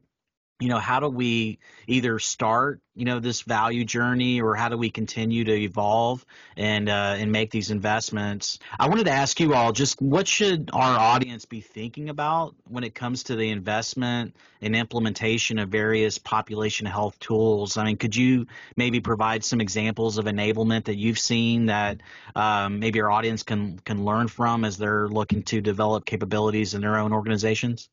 [0.61, 4.77] you know how do we either start you know this value journey or how do
[4.77, 8.59] we continue to evolve and uh, and make these investments?
[8.79, 12.83] I wanted to ask you all just what should our audience be thinking about when
[12.83, 17.77] it comes to the investment and implementation of various population health tools?
[17.77, 22.01] I mean could you maybe provide some examples of enablement that you've seen that
[22.35, 26.81] um, maybe our audience can can learn from as they're looking to develop capabilities in
[26.81, 27.89] their own organizations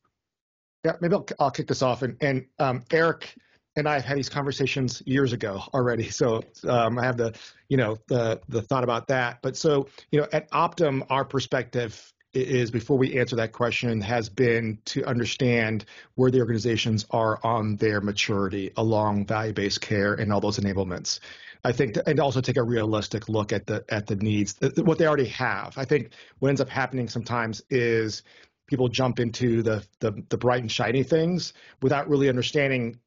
[0.86, 2.04] yeah, maybe I'll, I'll kick this off.
[2.04, 3.36] And, and um, Eric
[3.76, 6.10] and I have had these conversations years ago already.
[6.16, 7.36] So um, I have the,
[7.68, 9.40] you know, the the thought about that.
[9.42, 14.30] But so, you know, at Optum, our perspective is before we answer that question has
[14.30, 20.42] been to understand where the organizations are on their maturity along value-based care and all
[20.42, 21.20] those enablements.
[21.64, 25.08] I think, and also take a realistic look at the at the needs, what they
[25.08, 25.78] already have.
[25.78, 28.22] I think what ends up happening sometimes is
[28.68, 33.00] people jump into the, the the bright and shiny things without really understanding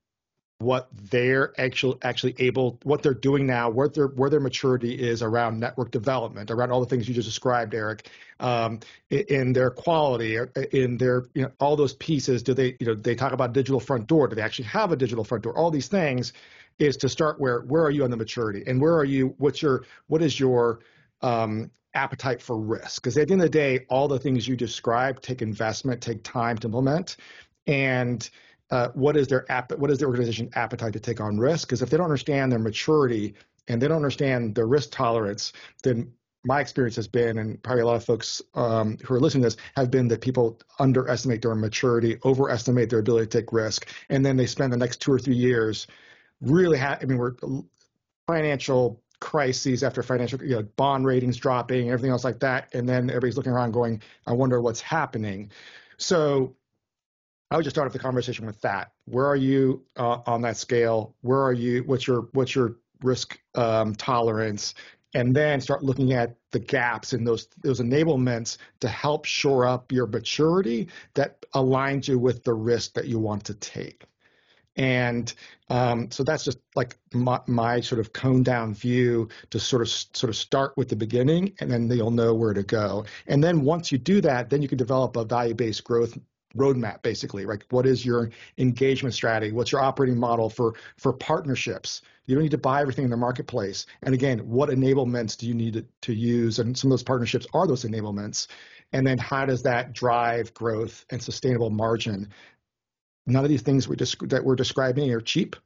[0.61, 5.23] what they're actually actually able what they're doing now where their where their maturity is
[5.23, 9.71] around network development around all the things you just described eric um, in, in, their
[9.71, 10.39] quality
[10.73, 12.43] in their you know all those pieces.
[12.43, 14.29] Do they you know they talk about digital front door.
[14.29, 15.57] Do they actually have a digital front door?
[15.57, 16.33] All these things
[16.79, 18.63] is to start where where are you on the maturity?
[18.67, 20.81] And where are you what's your what is your
[21.23, 23.03] um, appetite for risk.
[23.03, 26.23] Because at the end of the day, all the things you described take investment, take
[26.23, 27.17] time to implement.
[27.67, 28.29] And
[28.71, 31.69] uh, what is their app, what is the organization appetite to take on risk?
[31.69, 33.35] Because if they don't understand their maturity
[33.69, 36.13] and they don't understand their risk tolerance, then
[36.45, 39.49] my experience has been, and probably a lot of folks um, who are listening to
[39.49, 44.25] this have been that people underestimate their maturity, overestimate their ability to take risk, and
[44.25, 45.87] then they spend the next two or three years
[46.41, 46.79] really.
[46.79, 47.35] Ha- I mean, we're
[48.27, 52.73] financial crises after financial you know, bond ratings dropping everything else like that.
[52.75, 55.51] And then everybody's looking around going i wonder what's happening.
[55.97, 56.55] So
[57.51, 58.93] i would just start off the conversation with that.
[59.07, 61.15] Where are you uh, on that scale?
[61.23, 61.83] Where are you?
[61.85, 64.75] What's your what's your risk um, tolerance?
[65.15, 69.91] And then start looking at the gaps in those those enablements to help shore up
[69.91, 74.05] your maturity that aligns you with the risk that you want to take
[74.79, 75.35] and
[75.71, 79.89] um, so that's just like my, my, sort of cone down view to sort of
[79.89, 83.05] sort of start with the beginning, and then you'll know where to go.
[83.27, 86.17] And then once you do that, then you can develop a value-based growth
[86.57, 87.45] roadmap, basically.
[87.45, 87.63] Right?
[87.71, 89.53] What is your engagement strategy?
[89.53, 92.01] What's your operating model for for partnerships?
[92.27, 93.87] You don't need to buy everything in the marketplace.
[94.03, 96.59] And again, what enablements do you need to, to use?
[96.59, 98.49] And some of those partnerships are those enablements.
[98.93, 102.29] And then how does that drive growth and sustainable margin?
[103.29, 105.57] None of these things we that we're describing are cheap,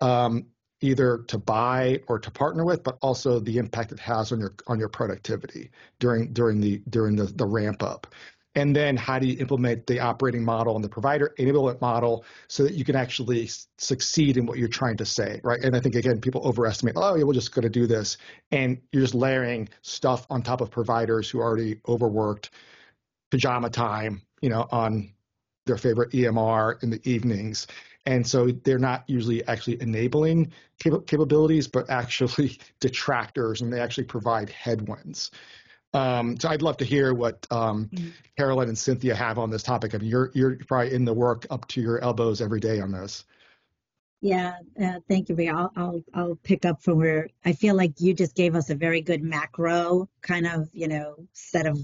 [0.00, 0.46] um,
[0.80, 4.54] either to buy or to partner with, but also the impact it has on your
[4.66, 8.06] on your productivity during during the during the, the ramp up.
[8.56, 12.64] And then how do you implement the operating model and the provider enablement model so
[12.64, 15.62] that you can actually succeed in what you're trying to say, right?
[15.62, 18.16] And I think again, people overestimate, oh, yeah, we're just going to do this,
[18.50, 22.50] and you're just layering stuff on top of providers who are already overworked,
[23.30, 25.12] pajama time, you know, on
[25.70, 27.66] their favorite EMR in the evenings.
[28.06, 30.52] And so they're not usually actually enabling
[30.82, 35.30] cap- capabilities, but actually detractors, and they actually provide headwinds.
[35.92, 38.08] Um, so I'd love to hear what um, mm-hmm.
[38.36, 39.94] Carolyn and Cynthia have on this topic.
[39.94, 42.92] I mean, you're you're probably in the work up to your elbows every day on
[42.92, 43.24] this.
[44.20, 45.48] Yeah, uh, thank you, Ray.
[45.48, 48.74] I'll, I'll I'll pick up from where I feel like you just gave us a
[48.74, 51.78] very good macro kind of you know set of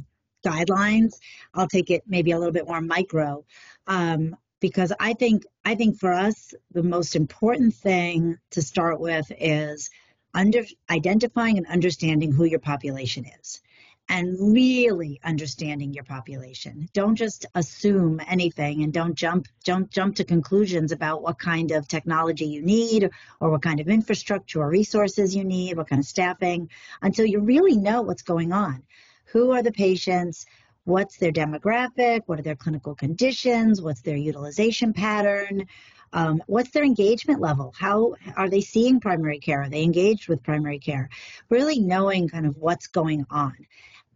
[0.44, 1.14] guidelines.
[1.54, 3.44] I'll take it maybe a little bit more micro,
[3.86, 9.30] um, because I think I think for us the most important thing to start with
[9.38, 9.90] is
[10.34, 13.60] under identifying and understanding who your population is.
[14.08, 16.88] and really understanding your population.
[16.92, 21.88] Don't just assume anything and don't jump don't jump to conclusions about what kind of
[21.88, 23.10] technology you need
[23.40, 26.70] or what kind of infrastructure or resources you need, what kind of staffing
[27.02, 28.84] until you really know what's going on.
[29.26, 30.46] Who are the patients?
[30.84, 32.22] What's their demographic?
[32.26, 33.82] What are their clinical conditions?
[33.82, 35.66] What's their utilization pattern?
[36.12, 37.74] Um, what's their engagement level?
[37.76, 39.62] How are they seeing primary care?
[39.62, 41.08] Are they engaged with primary care?
[41.50, 43.54] Really knowing kind of what's going on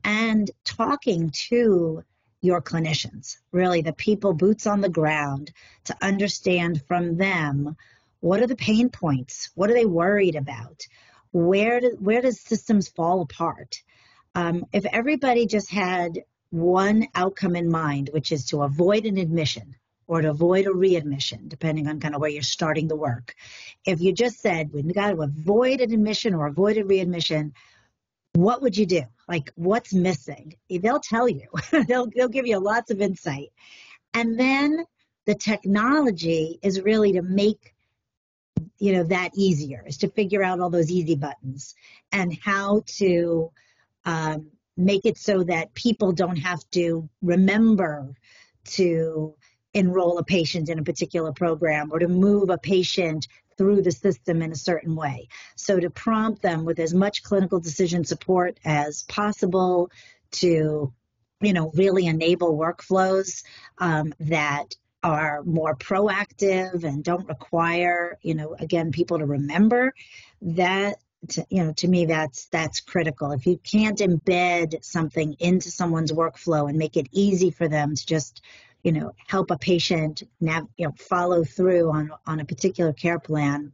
[0.04, 2.02] and talking to
[2.40, 5.52] your clinicians, really the people boots on the ground
[5.84, 7.76] to understand from them
[8.20, 9.50] what are the pain points?
[9.54, 10.86] What are they worried about?
[11.32, 13.82] Where do, where does systems fall apart?
[14.34, 16.20] Um, if everybody just had
[16.50, 19.76] one outcome in mind, which is to avoid an admission
[20.06, 23.34] or to avoid a readmission, depending on kind of where you're starting the work.
[23.86, 27.54] If you just said we've got to avoid an admission or avoid a readmission,
[28.32, 29.02] what would you do?
[29.28, 30.54] Like, what's missing?
[30.68, 31.46] They'll tell you.
[31.88, 33.52] they'll they'll give you lots of insight,
[34.12, 34.84] and then
[35.26, 37.74] the technology is really to make
[38.78, 41.74] you know that easier is to figure out all those easy buttons
[42.10, 43.52] and how to
[44.04, 48.14] um, make it so that people don't have to remember
[48.64, 49.34] to
[49.74, 54.42] enroll a patient in a particular program or to move a patient through the system
[54.42, 55.28] in a certain way.
[55.54, 59.90] So to prompt them with as much clinical decision support as possible
[60.32, 60.92] to,
[61.40, 63.44] you know, really enable workflows
[63.78, 69.94] um, that are more proactive and don't require, you know, again, people to remember
[70.42, 70.96] that
[71.28, 73.32] to, you know to me that's that's critical.
[73.32, 78.06] If you can't embed something into someone's workflow and make it easy for them to
[78.06, 78.42] just
[78.82, 83.18] you know help a patient nav, you know follow through on on a particular care
[83.18, 83.72] plan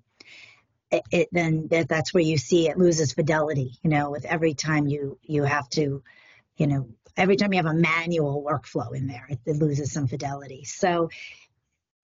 [0.91, 4.55] it, it then that, that's where you see it loses fidelity you know with every
[4.55, 6.03] time you you have to
[6.57, 10.07] you know every time you have a manual workflow in there it, it loses some
[10.07, 10.65] fidelity.
[10.65, 11.11] So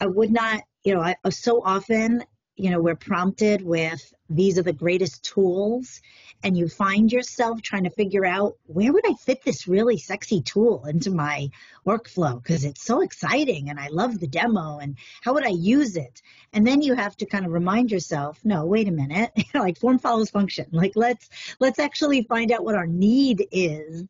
[0.00, 2.24] i would not you know I, so often
[2.56, 6.00] you know we're prompted with these are the greatest tools
[6.44, 10.42] and you find yourself trying to figure out where would i fit this really sexy
[10.42, 11.48] tool into my
[11.86, 12.42] workflow?
[12.42, 16.20] Because it's so exciting and i love the demo and how would i use it?
[16.52, 19.98] And then you have to kind of remind yourself no wait a minute like form
[19.98, 21.28] follows function like let's
[21.58, 24.04] let's actually find out what our need is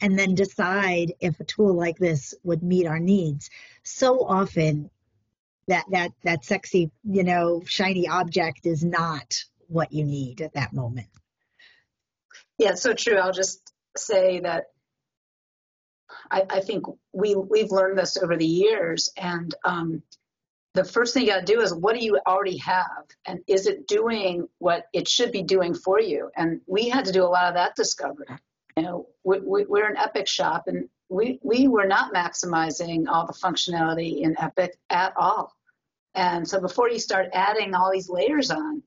[0.00, 3.50] and then decide if a tool like this would meet our needs.
[3.82, 4.90] So often
[5.68, 9.34] that that that sexy you know shiny object is not
[9.68, 11.08] what you need at that moment.
[12.58, 13.16] Yeah so true.
[13.16, 14.66] I'll just say that
[16.30, 20.02] i, I think we we've learned this over the years and um,
[20.74, 23.06] the first thing you got to do is what do you already have?
[23.26, 26.30] And is it doing what it should be doing for you?
[26.36, 28.26] And we had to do a lot of that discovery.
[28.76, 33.26] You know we, we, we're an Epic shop and we we were not maximizing all
[33.26, 35.52] the functionality in Epic at all
[36.18, 38.82] and so before you start adding all these layers on,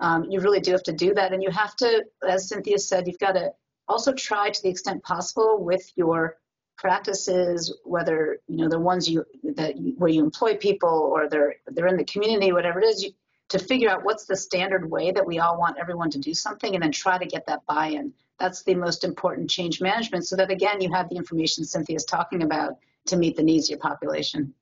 [0.00, 1.32] um, you really do have to do that.
[1.32, 3.52] And you have to, as Cynthia said, you've got to
[3.86, 6.38] also try to the extent possible with your
[6.76, 9.24] practices, whether you know the ones you
[9.54, 13.04] that you, where you employ people or they're they're in the community, whatever it is,
[13.04, 13.12] you,
[13.50, 16.74] to figure out what's the standard way that we all want everyone to do something,
[16.74, 18.12] and then try to get that buy-in.
[18.40, 22.04] That's the most important change management, so that again you have the information Cynthia is
[22.04, 24.52] talking about to meet the needs of your population.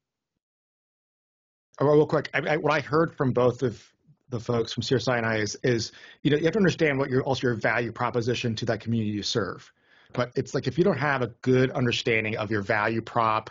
[1.81, 3.83] Oh, real quick, I, I, what I heard from both of
[4.29, 7.47] the folks from Cedars-Sinai is, is, you know, you have to understand what your also
[7.47, 9.73] your value proposition to that community you serve.
[10.13, 13.51] But it's like if you don't have a good understanding of your value prop,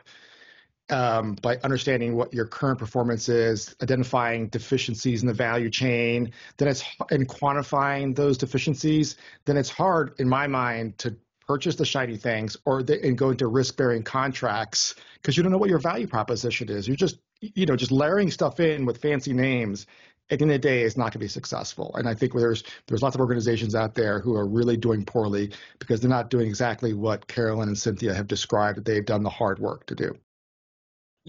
[0.92, 6.68] um, by understanding what your current performance is, identifying deficiencies in the value chain, then
[6.68, 9.16] it's and quantifying those deficiencies,
[9.46, 11.16] then it's hard in my mind to
[11.48, 15.52] purchase the shiny things or the, and go into risk bearing contracts because you don't
[15.52, 16.88] know what your value proposition is.
[16.88, 19.86] You're just you know, just layering stuff in with fancy names
[20.30, 21.92] at the end of the day is not going to be successful.
[21.96, 25.52] And I think there's there's lots of organizations out there who are really doing poorly
[25.80, 29.30] because they're not doing exactly what Carolyn and Cynthia have described that they've done the
[29.30, 30.16] hard work to do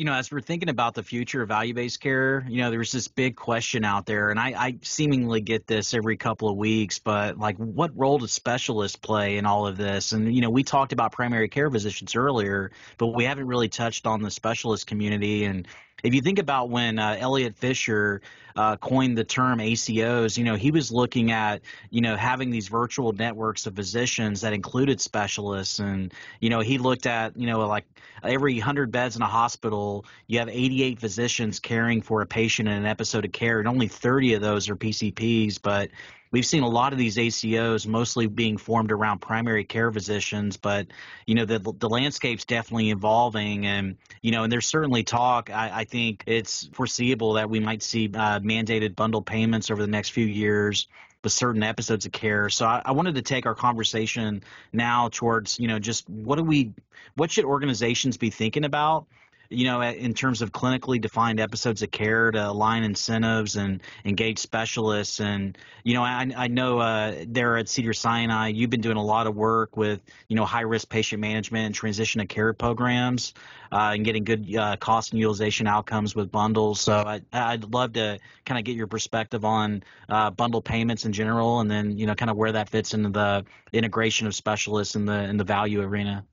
[0.01, 2.91] you know, as we're thinking about the future of value based care, you know, there's
[2.91, 6.99] this big question out there, and I, I, seemingly get this every couple of weeks,
[6.99, 10.13] but like, what role does specialists play in all of this?
[10.13, 14.07] And, you know, we talked about primary care physicians earlier, but we haven't really touched
[14.07, 15.45] on the specialist community.
[15.45, 15.69] And
[16.03, 18.21] if you think about when uh, Elliott Fisher
[18.57, 22.69] uh, coined the term ACOs, you know, he was looking at, you know, having these
[22.69, 25.79] virtual networks of physicians that included specialists.
[25.79, 27.85] And, you know, he looked at, you know, like
[28.23, 32.75] every 100 beds in a hospital, you have 88 physicians caring for a patient in
[32.75, 35.61] an episode of care, and only 30 of those are PCPs.
[35.61, 35.91] But
[36.33, 40.87] we've seen a lot of these ACOs mostly being formed around primary care physicians, but
[41.27, 45.51] you know the the landscape's definitely evolving, and you know, and there's certainly talk.
[45.51, 49.91] I, I think it's foreseeable that we might see uh, mandated bundle payments over the
[49.91, 50.89] next few years
[51.23, 52.49] with certain episodes of care.
[52.49, 56.45] So I, I, wanted to take our conversation now towards, you know, just what do
[56.45, 56.73] we,
[57.15, 59.07] what should organizations be thinking about
[59.51, 64.39] you know, in terms of clinically defined episodes of care to align incentives and engage
[64.39, 65.21] specialists.
[65.21, 69.03] And, you know, I, I know uh, there at Cedar Sinai, you've been doing a
[69.03, 73.35] lot of work with, you know, high risk patient management and transition of care programs
[73.73, 76.81] uh, and getting good uh, cost and utilization outcomes with bundles.
[76.81, 81.13] So I, would love to kind of get your perspective on uh, bundle payments in
[81.13, 84.95] general and then, you know, kind of where that fits into the integration of specialists
[84.95, 86.25] in the in the value arena.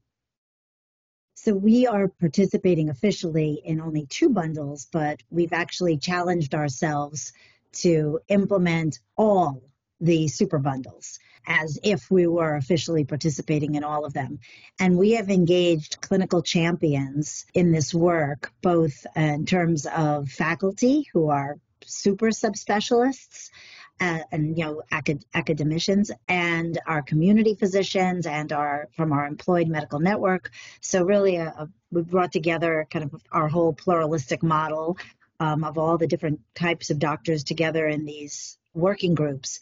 [1.47, 7.31] So we are participating officially in only two bundles, but we've actually challenged ourselves
[7.83, 9.63] to implement all
[10.01, 14.39] the super bundles as if we were officially participating in all of them.
[14.77, 21.29] And we have engaged clinical champions in this work, both in terms of faculty who
[21.29, 23.51] are super subspecialists
[23.99, 29.67] uh, and you know acad- academicians and our community physicians and our from our employed
[29.67, 30.51] medical network.
[30.81, 34.97] So really, a, uh, a, we brought together kind of our whole pluralistic model
[35.39, 39.59] um, of all the different types of doctors together in these working groups.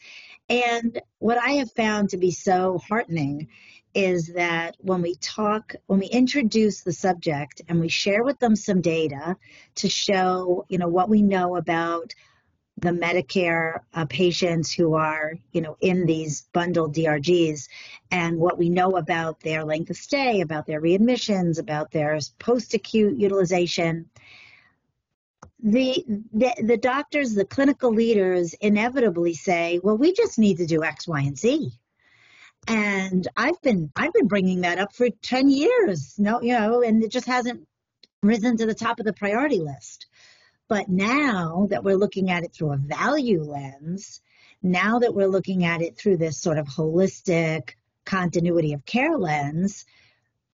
[0.49, 3.47] And what I have found to be so heartening
[3.93, 8.55] is that when we talk, when we introduce the subject and we share with them
[8.55, 9.37] some data
[9.75, 12.13] to show, you know, what we know about
[12.77, 17.69] the Medicare uh, patients who are, you know, in these bundled DRGs
[18.11, 23.17] and what we know about their length of stay, about their readmissions, about their post-acute
[23.17, 24.09] utilization.
[25.63, 26.03] The,
[26.33, 31.07] the, the doctors, the clinical leaders inevitably say, well, we just need to do X,
[31.07, 31.71] Y, and Z.
[32.67, 36.15] And I've been I've been bringing that up for 10 years.
[36.17, 37.67] No, you know, and it just hasn't
[38.23, 40.07] risen to the top of the priority list.
[40.67, 44.21] But now that we're looking at it through a value lens,
[44.63, 47.71] now that we're looking at it through this sort of holistic
[48.03, 49.85] continuity of care lens,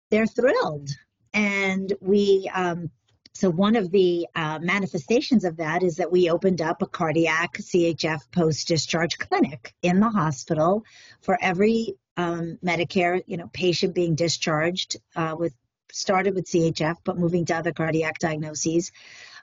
[0.09, 0.89] they're thrilled.
[1.33, 2.91] And we, um,
[3.33, 7.57] so one of the uh, manifestations of that is that we opened up a cardiac
[7.57, 10.83] CHF post-discharge clinic in the hospital
[11.21, 15.53] for every um, Medicare, you know, patient being discharged uh, with
[15.93, 18.91] started with CHF, but moving to other cardiac diagnoses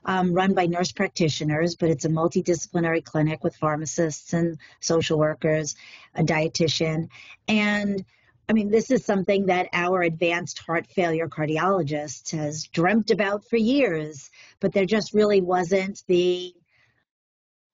[0.05, 5.77] um, run by nurse practitioners, but it's a multidisciplinary clinic with pharmacists and social workers,
[6.15, 7.09] a dietitian.
[7.47, 8.05] And
[8.49, 13.59] I mean, this is something that our advanced heart failure cardiologist has dreamt about for
[13.59, 14.31] years,
[14.61, 16.55] but there just really wasn't the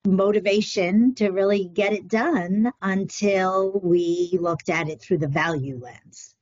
[0.05, 6.34] motivation to really get it done until we looked at it through the value lens.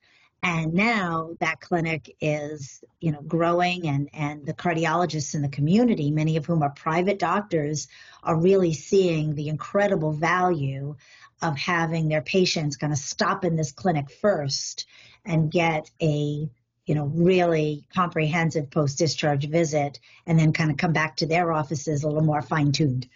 [0.43, 6.11] And now that clinic is, you know, growing and, and the cardiologists in the community,
[6.11, 7.87] many of whom are private doctors,
[8.23, 10.97] are really seeing the incredible value
[11.41, 14.85] of having their patients kind of stop in this clinic first
[15.23, 16.49] and get a
[16.85, 21.53] you know, really comprehensive post discharge visit and then kind of come back to their
[21.53, 23.07] offices a little more fine tuned.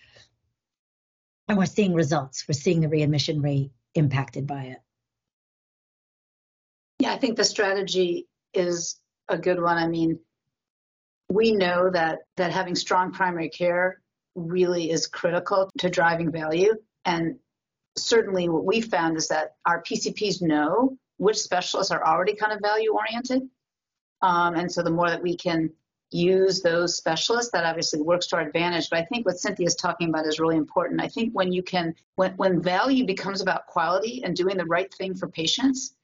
[1.50, 2.46] And we're seeing results.
[2.48, 4.78] We're seeing the readmission rate impacted by it.
[7.18, 9.80] I think the strategy is a good one.
[9.80, 10.20] I mean,
[11.30, 14.04] we know that that having strong primary care
[14.36, 16.76] really is critical to driving value.
[17.06, 17.40] And
[17.98, 22.60] certainly what we found is that our PCPs know which specialists are already kind of
[22.62, 23.50] value oriented.
[24.22, 25.72] Um, and so the more that we can
[26.12, 28.92] use those specialists, that obviously works to our advantage.
[28.92, 31.02] But I think what Cynthia is talking about is really important.
[31.02, 34.94] I think when you can, when, when value becomes about quality and doing the right
[34.94, 35.96] thing for patients,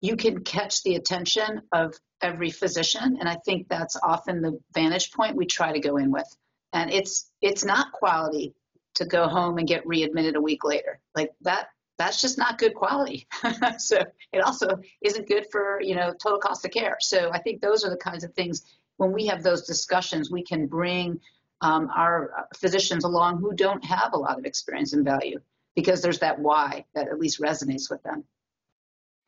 [0.00, 5.12] you can catch the attention of every physician and i think that's often the vantage
[5.12, 6.36] point we try to go in with.
[6.72, 8.54] And it's it's not quality
[8.94, 11.00] to go home and get readmitted a week later.
[11.14, 13.26] Like that that's just not good quality.
[13.78, 16.96] So it also isn't good for you know total cost of care.
[17.00, 18.62] So i think those are the kinds of things
[18.96, 21.20] when we have those discussions we can bring
[21.62, 25.40] um, our physicians along who don't have a lot of experience in value
[25.74, 28.24] because there's that why that at least resonates with them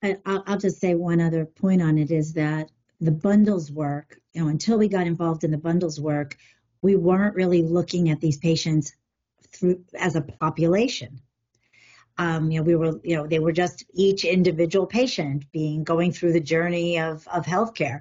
[0.02, 4.42] I'll, I'll just say one other point on it is that the bundles work, you
[4.42, 6.36] know, until we got involved in the bundles work,
[6.82, 8.94] we weren't really looking at these patients
[9.52, 11.20] through as a population.
[12.18, 16.12] Um, you know, we were, you know, they were just each individual patient being going
[16.12, 18.00] through the journey of of healthcare.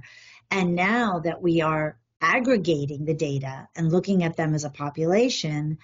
[0.50, 5.78] And now that we are aggregating the data and looking at them as a population,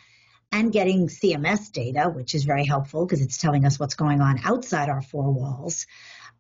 [0.52, 4.40] and getting CMS data, which is very helpful because it's telling us what's going on
[4.44, 5.86] outside our four walls.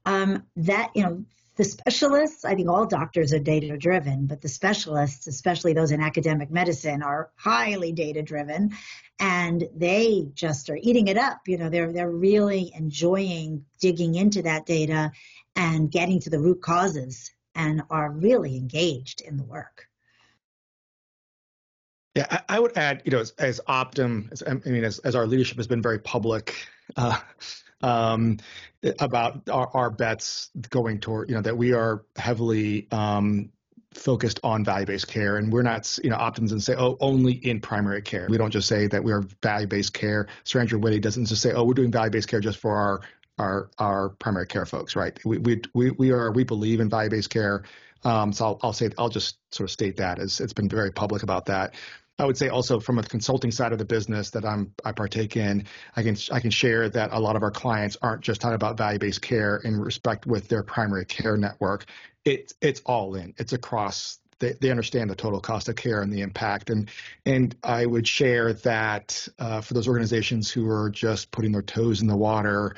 [0.06, 1.26] Um, that, you know,
[1.58, 6.02] the specialists, I think all doctors are data driven, but the specialists, especially those in
[6.02, 8.72] academic medicine, are highly data driven
[9.20, 11.40] and they just are eating it up.
[11.48, 15.12] You know, they're they're really enjoying digging into that data
[15.56, 19.87] and getting to the root causes and are really engaged in the work.
[22.18, 25.16] Yeah, I, I would add, you know, as, as Optum, as, I mean, as, as
[25.16, 26.56] our leadership has been very public,
[26.96, 27.20] uh,
[27.84, 28.40] um,
[29.00, 33.50] about our, our, bets going toward, you know, that we are heavily um,
[33.94, 37.62] focused on value-based care, and we're not, you know, Optums and say, oh, only in
[37.62, 38.26] primary care.
[38.30, 40.28] We don't just say that we are value-based care.
[40.44, 43.02] Sir andrew Witty doesn't just say, oh, we're doing value-based care just for our
[43.38, 45.20] our our primary care folks, right?
[45.24, 47.64] We we we, we are we believe in value-based care.
[48.04, 50.92] Um, so I'll, I'll say I'll just sort of state that as it's been very
[50.92, 51.76] public about that.
[52.20, 55.38] I would say also from a consulting side of the business that I'm I partake
[55.38, 55.66] in,
[55.96, 58.78] I can I can share that a lot of our clients aren't just talking about
[58.78, 61.86] value-based care in respect with their primary care network.
[62.26, 63.34] It's it's all in.
[63.38, 64.20] It's across.
[64.40, 66.70] They, they understand the total cost of care and the impact.
[66.72, 66.90] And
[67.26, 72.02] and I would share that uh, for those organizations who are just putting their toes
[72.02, 72.76] in the water,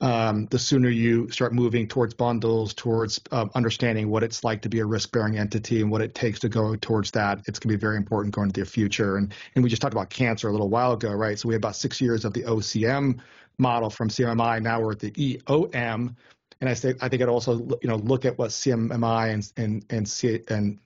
[0.00, 4.68] um, the sooner you start moving towards bundles, towards uh, understanding what it's like to
[4.68, 7.72] be a risk bearing entity and what it takes to go towards that, it's going
[7.72, 9.16] to be very important going into the future.
[9.16, 11.38] And, and we just talked about cancer a little while ago, right?
[11.38, 13.20] So we had about six years of the OCM
[13.58, 14.62] model from CMMI.
[14.62, 16.14] Now we're at the EOM.
[16.60, 19.84] And I say I think it also you know look at what CMMI and and
[19.90, 20.78] and, C, and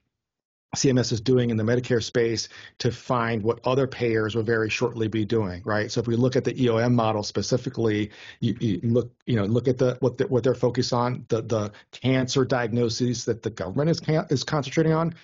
[0.76, 2.48] CMS is doing in the Medicare space
[2.78, 5.90] to find what other payers will very shortly be doing, right?
[5.90, 9.66] So if we look at the EOM model specifically, you, you look, you know, look
[9.66, 13.90] at the what the, what they're focused on, the the cancer diagnoses that the government
[13.90, 14.00] is
[14.30, 15.14] is concentrating on.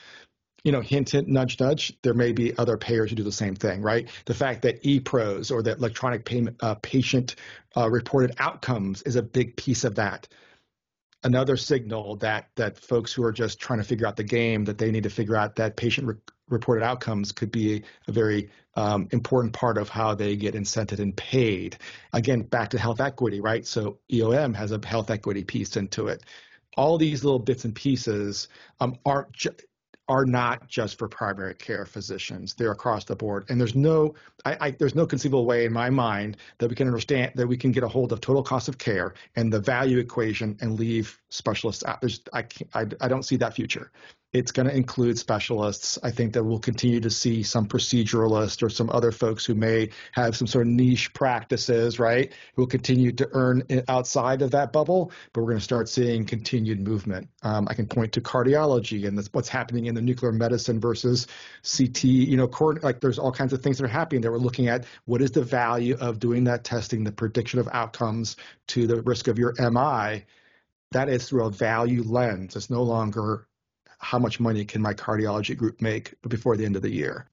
[0.65, 1.97] You know, hint, hint, nudge, nudge.
[2.03, 4.09] There may be other payers who do the same thing, right?
[4.25, 7.37] The fact that ePROs or that electronic payment uh, patient
[7.77, 10.27] uh, reported outcomes is a big piece of that
[11.27, 14.79] another signal that that folks who are just trying to figure out the game that
[14.79, 16.15] they need to figure out that patient re-
[16.49, 21.17] reported outcomes could be a very um, important part of how they get incented and
[21.17, 21.77] paid.
[22.13, 23.67] Again, back to health equity, right?
[23.67, 26.23] So EOM has a health equity piece into it.
[26.77, 28.47] All these little bits and pieces
[28.79, 29.51] um, aren't ju-
[30.09, 32.55] are not just for primary care physicians.
[32.55, 35.91] They're across the board, and there's no, I, I, there's no conceivable way in my
[35.91, 38.79] mind that we can understand that we can get a hold of total cost of
[38.79, 42.01] care and the value equation and leave specialists out.
[42.01, 42.45] There's, I,
[42.75, 43.91] I, I don't see that future.
[44.33, 45.99] It's going to include specialists.
[46.03, 49.91] I think that we'll continue to see some proceduralists or some other folks who may
[50.13, 52.33] have some sort of niche practices, right?
[52.55, 56.27] Who will continue to earn outside of that bubble, but we're going to start seeing
[56.27, 57.29] continued movement.
[57.43, 61.29] Um, I can point to cardiology and what's happening in the nuclear medicine versus
[61.63, 62.05] CT.
[62.05, 62.51] You know,
[62.83, 64.87] like there's all kinds of things that are happening that we're looking at.
[65.05, 68.37] What is the value of doing that testing, the prediction of outcomes
[68.69, 70.25] to the risk of your MI?
[70.93, 72.57] That is through a value lens.
[72.57, 73.47] It's no longer
[73.99, 77.29] how much money can my cardiology group make before the end of the year?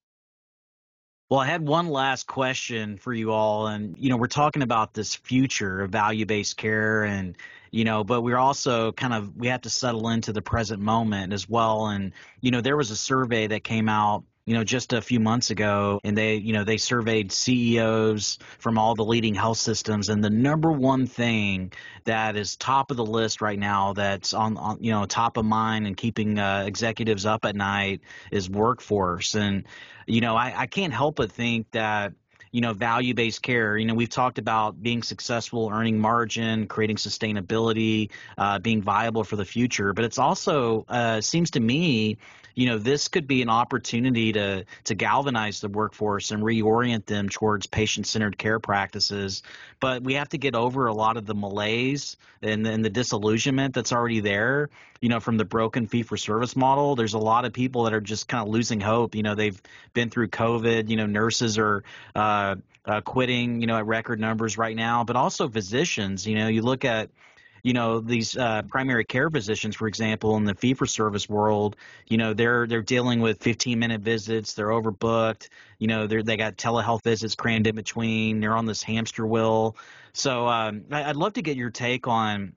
[1.30, 3.68] Well, I had one last question for you all.
[3.68, 7.36] And, you know, we're talking about this future of value based care and,
[7.72, 11.34] you know, but we're also kind of, we have to settle into the present moment
[11.34, 11.88] as well.
[11.88, 15.20] And, you know, there was a survey that came out you know, just a few
[15.20, 20.10] months ago, and they, you know, they surveyed CEOs from all the leading health systems,
[20.10, 21.72] and the number one thing
[22.04, 25.46] that is top of the list right now, that's on, on you know, top of
[25.46, 29.36] mind and keeping uh, executives up at night is workforce.
[29.36, 29.66] And,
[30.08, 32.14] you know, I, I can't help but think that
[32.54, 33.78] you know, value based care.
[33.78, 39.36] You know, we've talked about being successful, earning margin, creating sustainability, uh, being viable for
[39.36, 39.92] the future.
[39.92, 42.18] But it's also uh, seems to me
[42.56, 47.30] you know, this could be an opportunity to to galvanize the workforce and reorient them
[47.30, 49.44] towards patient-centered care practices.
[49.80, 53.74] But we have to get over a lot of the malaise and, and the disillusionment
[53.74, 54.70] that's already there.
[55.04, 58.30] You know, from the broken fee-for-service model, there's a lot of people that are just
[58.30, 59.16] kind of losing hope.
[59.16, 59.62] You know, they've
[59.94, 60.90] been through COVID.
[60.90, 61.84] You know, nurses are.
[62.16, 66.28] Uh, uh, quitting, you know, at record numbers right now, but also physicians.
[66.28, 67.10] You know, you look at
[67.64, 71.78] you know these uh, primary care physicians, for example, in the fee for service world,
[72.08, 75.48] you know they're they're dealing with 15 minute visits, they're overbooked,
[75.80, 79.78] you know they they got telehealth visits crammed in between, they're on this hamster wheel.
[80.12, 82.54] So um, I, I'd love to get your take on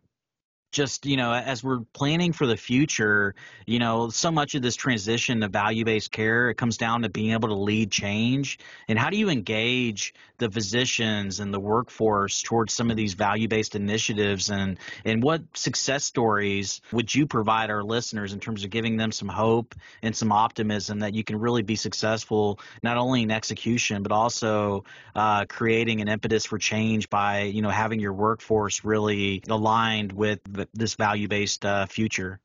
[0.77, 3.35] just you know as we're planning for the future
[3.67, 7.33] you know so much of this transition to value-based care it comes down to being
[7.33, 8.59] able to lead change.
[8.89, 13.75] And how do you engage the physicians and the workforce towards some of these value-based
[13.75, 14.51] initiatives?
[14.51, 19.13] And and what success stories would you provide our listeners in terms of giving them
[19.13, 24.03] some hope and some optimism that you can really be successful not only in execution
[24.03, 29.43] but also uh, creating an impetus for change by you know having your workforce really
[29.49, 32.41] aligned with the, this value based uh, future?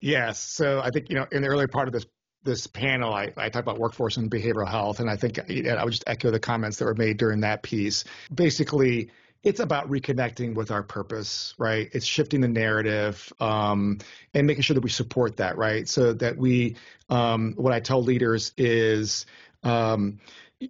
[0.00, 0.38] Yes.
[0.38, 2.06] So I think you know in the earlier part of this
[2.44, 5.90] this panel, I, I talked about workforce and behavioral health, and I think I would
[5.90, 8.04] just echo the comments that were made during that piece.
[8.32, 9.10] Basically,
[9.42, 11.88] it's about reconnecting with our purpose, right?
[11.92, 13.98] It's shifting the narrative um,
[14.32, 15.88] and making sure that we support that, right?
[15.88, 16.76] So that we,
[17.10, 19.26] um, what I tell leaders is,
[19.62, 20.20] um,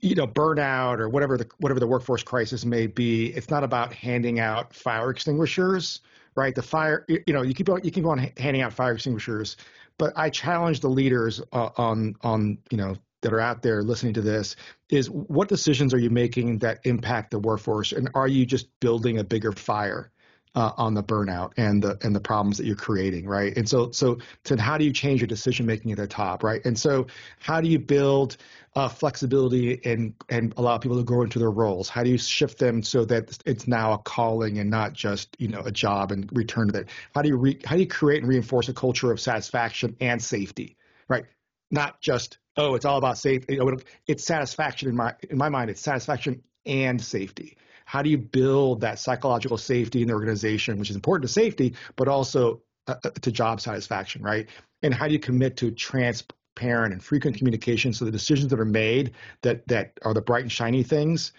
[0.03, 3.27] you know, burnout or whatever the whatever the workforce crisis may be.
[3.29, 6.01] It's not about handing out fire extinguishers,
[6.35, 6.55] right?
[6.55, 9.57] The fire, you know, you keep on you keep on handing out fire extinguishers,
[9.99, 14.13] but I challenge the leaders uh, on on you know that are out there listening
[14.15, 14.55] to this
[14.91, 19.19] is what decisions are you making that impact the workforce, and are you just building
[19.19, 20.11] a bigger fire?
[20.55, 23.57] Uh, on the burnout and the and the problems that you're creating, right?
[23.57, 26.65] And so so so how do you change your decision making at the top, right?
[26.65, 27.07] And so
[27.41, 28.37] how do you build
[28.77, 31.89] uh, flexibility and and allow people to grow into their roles?
[31.89, 35.49] How do you shift them so that it's now a calling and not just you
[35.49, 36.89] know a job and return to that?
[37.15, 40.23] How do you re, how do you create and reinforce a culture of satisfaction and
[40.23, 40.77] safety,
[41.09, 41.25] right?
[41.73, 43.55] Not just oh it's all about safety.
[43.55, 45.71] You know, it's satisfaction in my in my mind.
[45.71, 50.91] It's satisfaction and safety how do you build that psychological safety in the organization, which
[50.91, 54.49] is important to safety, but also uh, uh, to job satisfaction, right?
[54.83, 58.65] And how do you commit to transparent and frequent communication so the decisions that are
[58.65, 59.13] made
[59.43, 61.33] that that are the bright and shiny things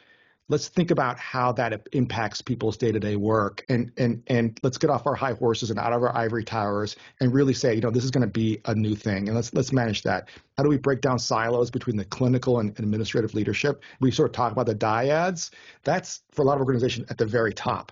[0.47, 5.07] let's think about how that impacts people's day-to-day work and and and let's get off
[5.07, 8.03] our high horses and out of our ivory towers and really say you know this
[8.03, 9.27] is going to be a new thing.
[9.27, 10.29] And let's let's manage that.
[10.57, 13.83] How do we break down silos between the clinical and administrative leadership?
[13.99, 15.49] We sort of talk about the dyads.
[15.83, 17.91] That's for a lot of organizations at the very top.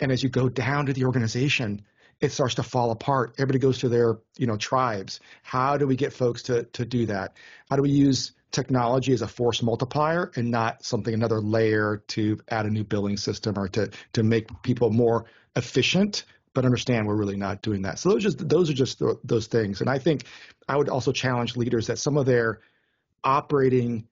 [0.00, 1.82] And as you go down to the organization
[2.20, 3.34] it starts to fall apart.
[3.38, 5.20] Everybody goes to their you know tribes.
[5.42, 7.36] How do we get folks to to do that?
[7.70, 12.38] How do we use technology as a force multiplier and not something another layer to
[12.48, 15.26] add a new billing system or to to make people more
[15.56, 17.98] efficient but understand we're really not doing that.
[17.98, 19.80] So those just those are just those things.
[19.80, 20.24] And i think
[20.68, 22.60] i would also challenge leaders that some of their
[23.24, 24.06] operating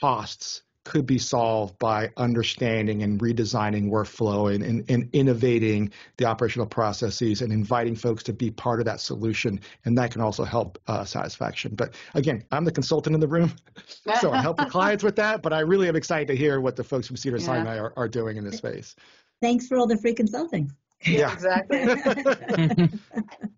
[0.00, 6.66] costs could be solved by understanding and redesigning workflow and, and, and, innovating the operational
[6.66, 9.60] processes and inviting folks to be part of that solution.
[9.84, 11.74] And that can also help uh, satisfaction.
[11.76, 13.52] But again, I'm the consultant in the room,
[14.20, 15.42] so I help the clients with that.
[15.42, 18.08] But I really am excited to hear what the folks from Cedar Sinai are, are
[18.08, 18.96] doing in this space.
[19.40, 20.70] Thanks for all the free consulting.
[21.04, 21.80] Yeah, exactly.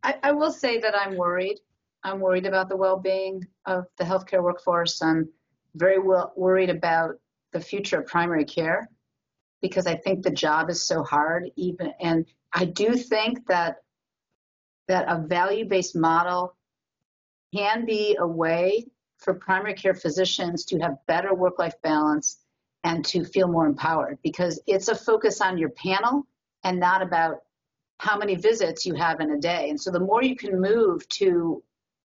[0.03, 1.61] I, I will say that I'm worried.
[2.03, 5.03] I'm worried about the well-being of the healthcare workforce.
[5.03, 5.29] I'm
[5.75, 7.17] very well worried about
[7.53, 8.89] the future of primary care
[9.63, 13.77] because I think the job is so hard even and I do think that
[14.89, 16.55] that a value-based model
[17.55, 18.87] can be a way
[19.19, 22.39] for primary care physicians to have better work-life balance
[22.83, 26.27] and to feel more empowered because it's a focus on your panel
[26.65, 27.39] and not about
[27.99, 29.71] how many visits you have in a day.
[29.71, 31.63] And so the more you can move to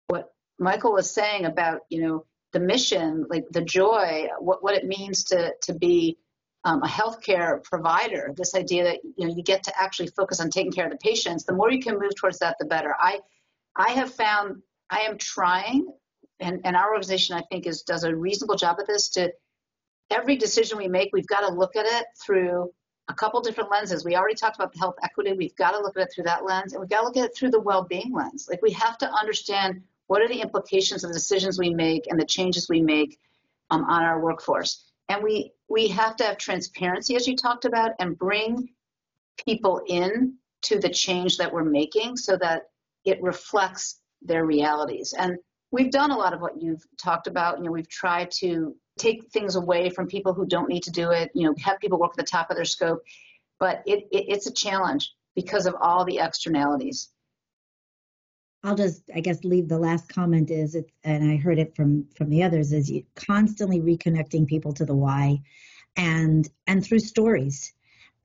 [0.07, 4.85] what Michael was saying about, you know, the mission, like the joy, what, what it
[4.85, 6.17] means to, to be
[6.65, 10.49] um, a healthcare provider, this idea that you know you get to actually focus on
[10.49, 12.93] taking care of the patients, the more you can move towards that, the better.
[12.99, 13.19] I
[13.75, 15.87] I have found I am trying,
[16.39, 19.09] and, and our organization I think is does a reasonable job at this.
[19.09, 19.31] To
[20.11, 22.71] every decision we make, we've got to look at it through
[23.07, 24.03] a couple different lenses.
[24.03, 25.33] We already talked about the health equity.
[25.33, 27.25] We've got to look at it through that lens, and we've got to look at
[27.25, 28.47] it through the well-being lens.
[28.49, 32.19] Like we have to understand what are the implications of the decisions we make and
[32.19, 33.19] the changes we make
[33.69, 34.83] um, on our workforce?
[35.07, 38.69] And we we have to have transparency, as you talked about, and bring
[39.45, 40.33] people in
[40.63, 42.63] to the change that we're making so that
[43.05, 45.13] it reflects their realities.
[45.15, 45.37] And
[45.69, 47.59] we've done a lot of what you've talked about.
[47.59, 51.11] You know, we've tried to take things away from people who don't need to do
[51.11, 51.29] it.
[51.35, 53.03] You know, have people work at the top of their scope,
[53.59, 57.09] but it, it it's a challenge because of all the externalities.
[58.63, 62.07] I'll just, I guess, leave the last comment is, it's, and I heard it from
[62.15, 65.41] from the others, is constantly reconnecting people to the why,
[65.95, 67.73] and and through stories,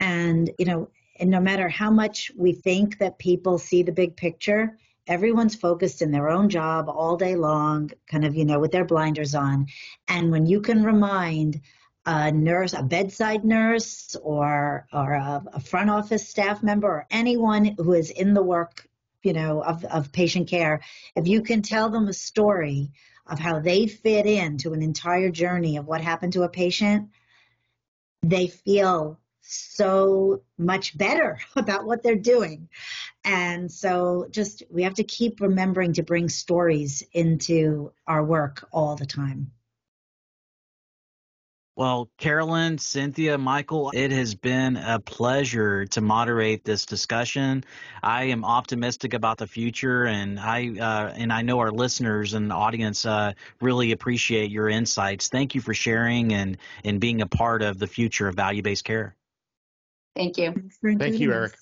[0.00, 4.16] and you know, and no matter how much we think that people see the big
[4.16, 4.76] picture,
[5.06, 8.84] everyone's focused in their own job all day long, kind of, you know, with their
[8.84, 9.66] blinders on,
[10.08, 11.60] and when you can remind
[12.06, 17.76] a nurse, a bedside nurse, or or a, a, front office staff member, or anyone
[17.78, 18.88] who is in the work,
[19.24, 20.80] you know, of, of patient care,
[21.16, 22.92] if you can tell them a story
[23.26, 27.08] of how they fit into an entire journey of what happened to a patient,
[28.22, 32.68] they feel so much better about what they're doing.
[33.24, 38.96] And so just we have to keep remembering to bring stories into our work all
[38.96, 39.52] the time.
[41.76, 47.64] Well, Carolyn, Cynthia, Michael, it has been a pleasure to moderate this discussion.
[48.00, 52.52] I am optimistic about the future, and I uh, and I know our listeners and
[52.52, 55.28] audience uh, really appreciate your insights.
[55.28, 58.84] Thank you for sharing and and being a part of the future of value based
[58.84, 59.16] care.
[60.14, 60.54] Thank you.
[60.80, 61.54] Thank you, Eric.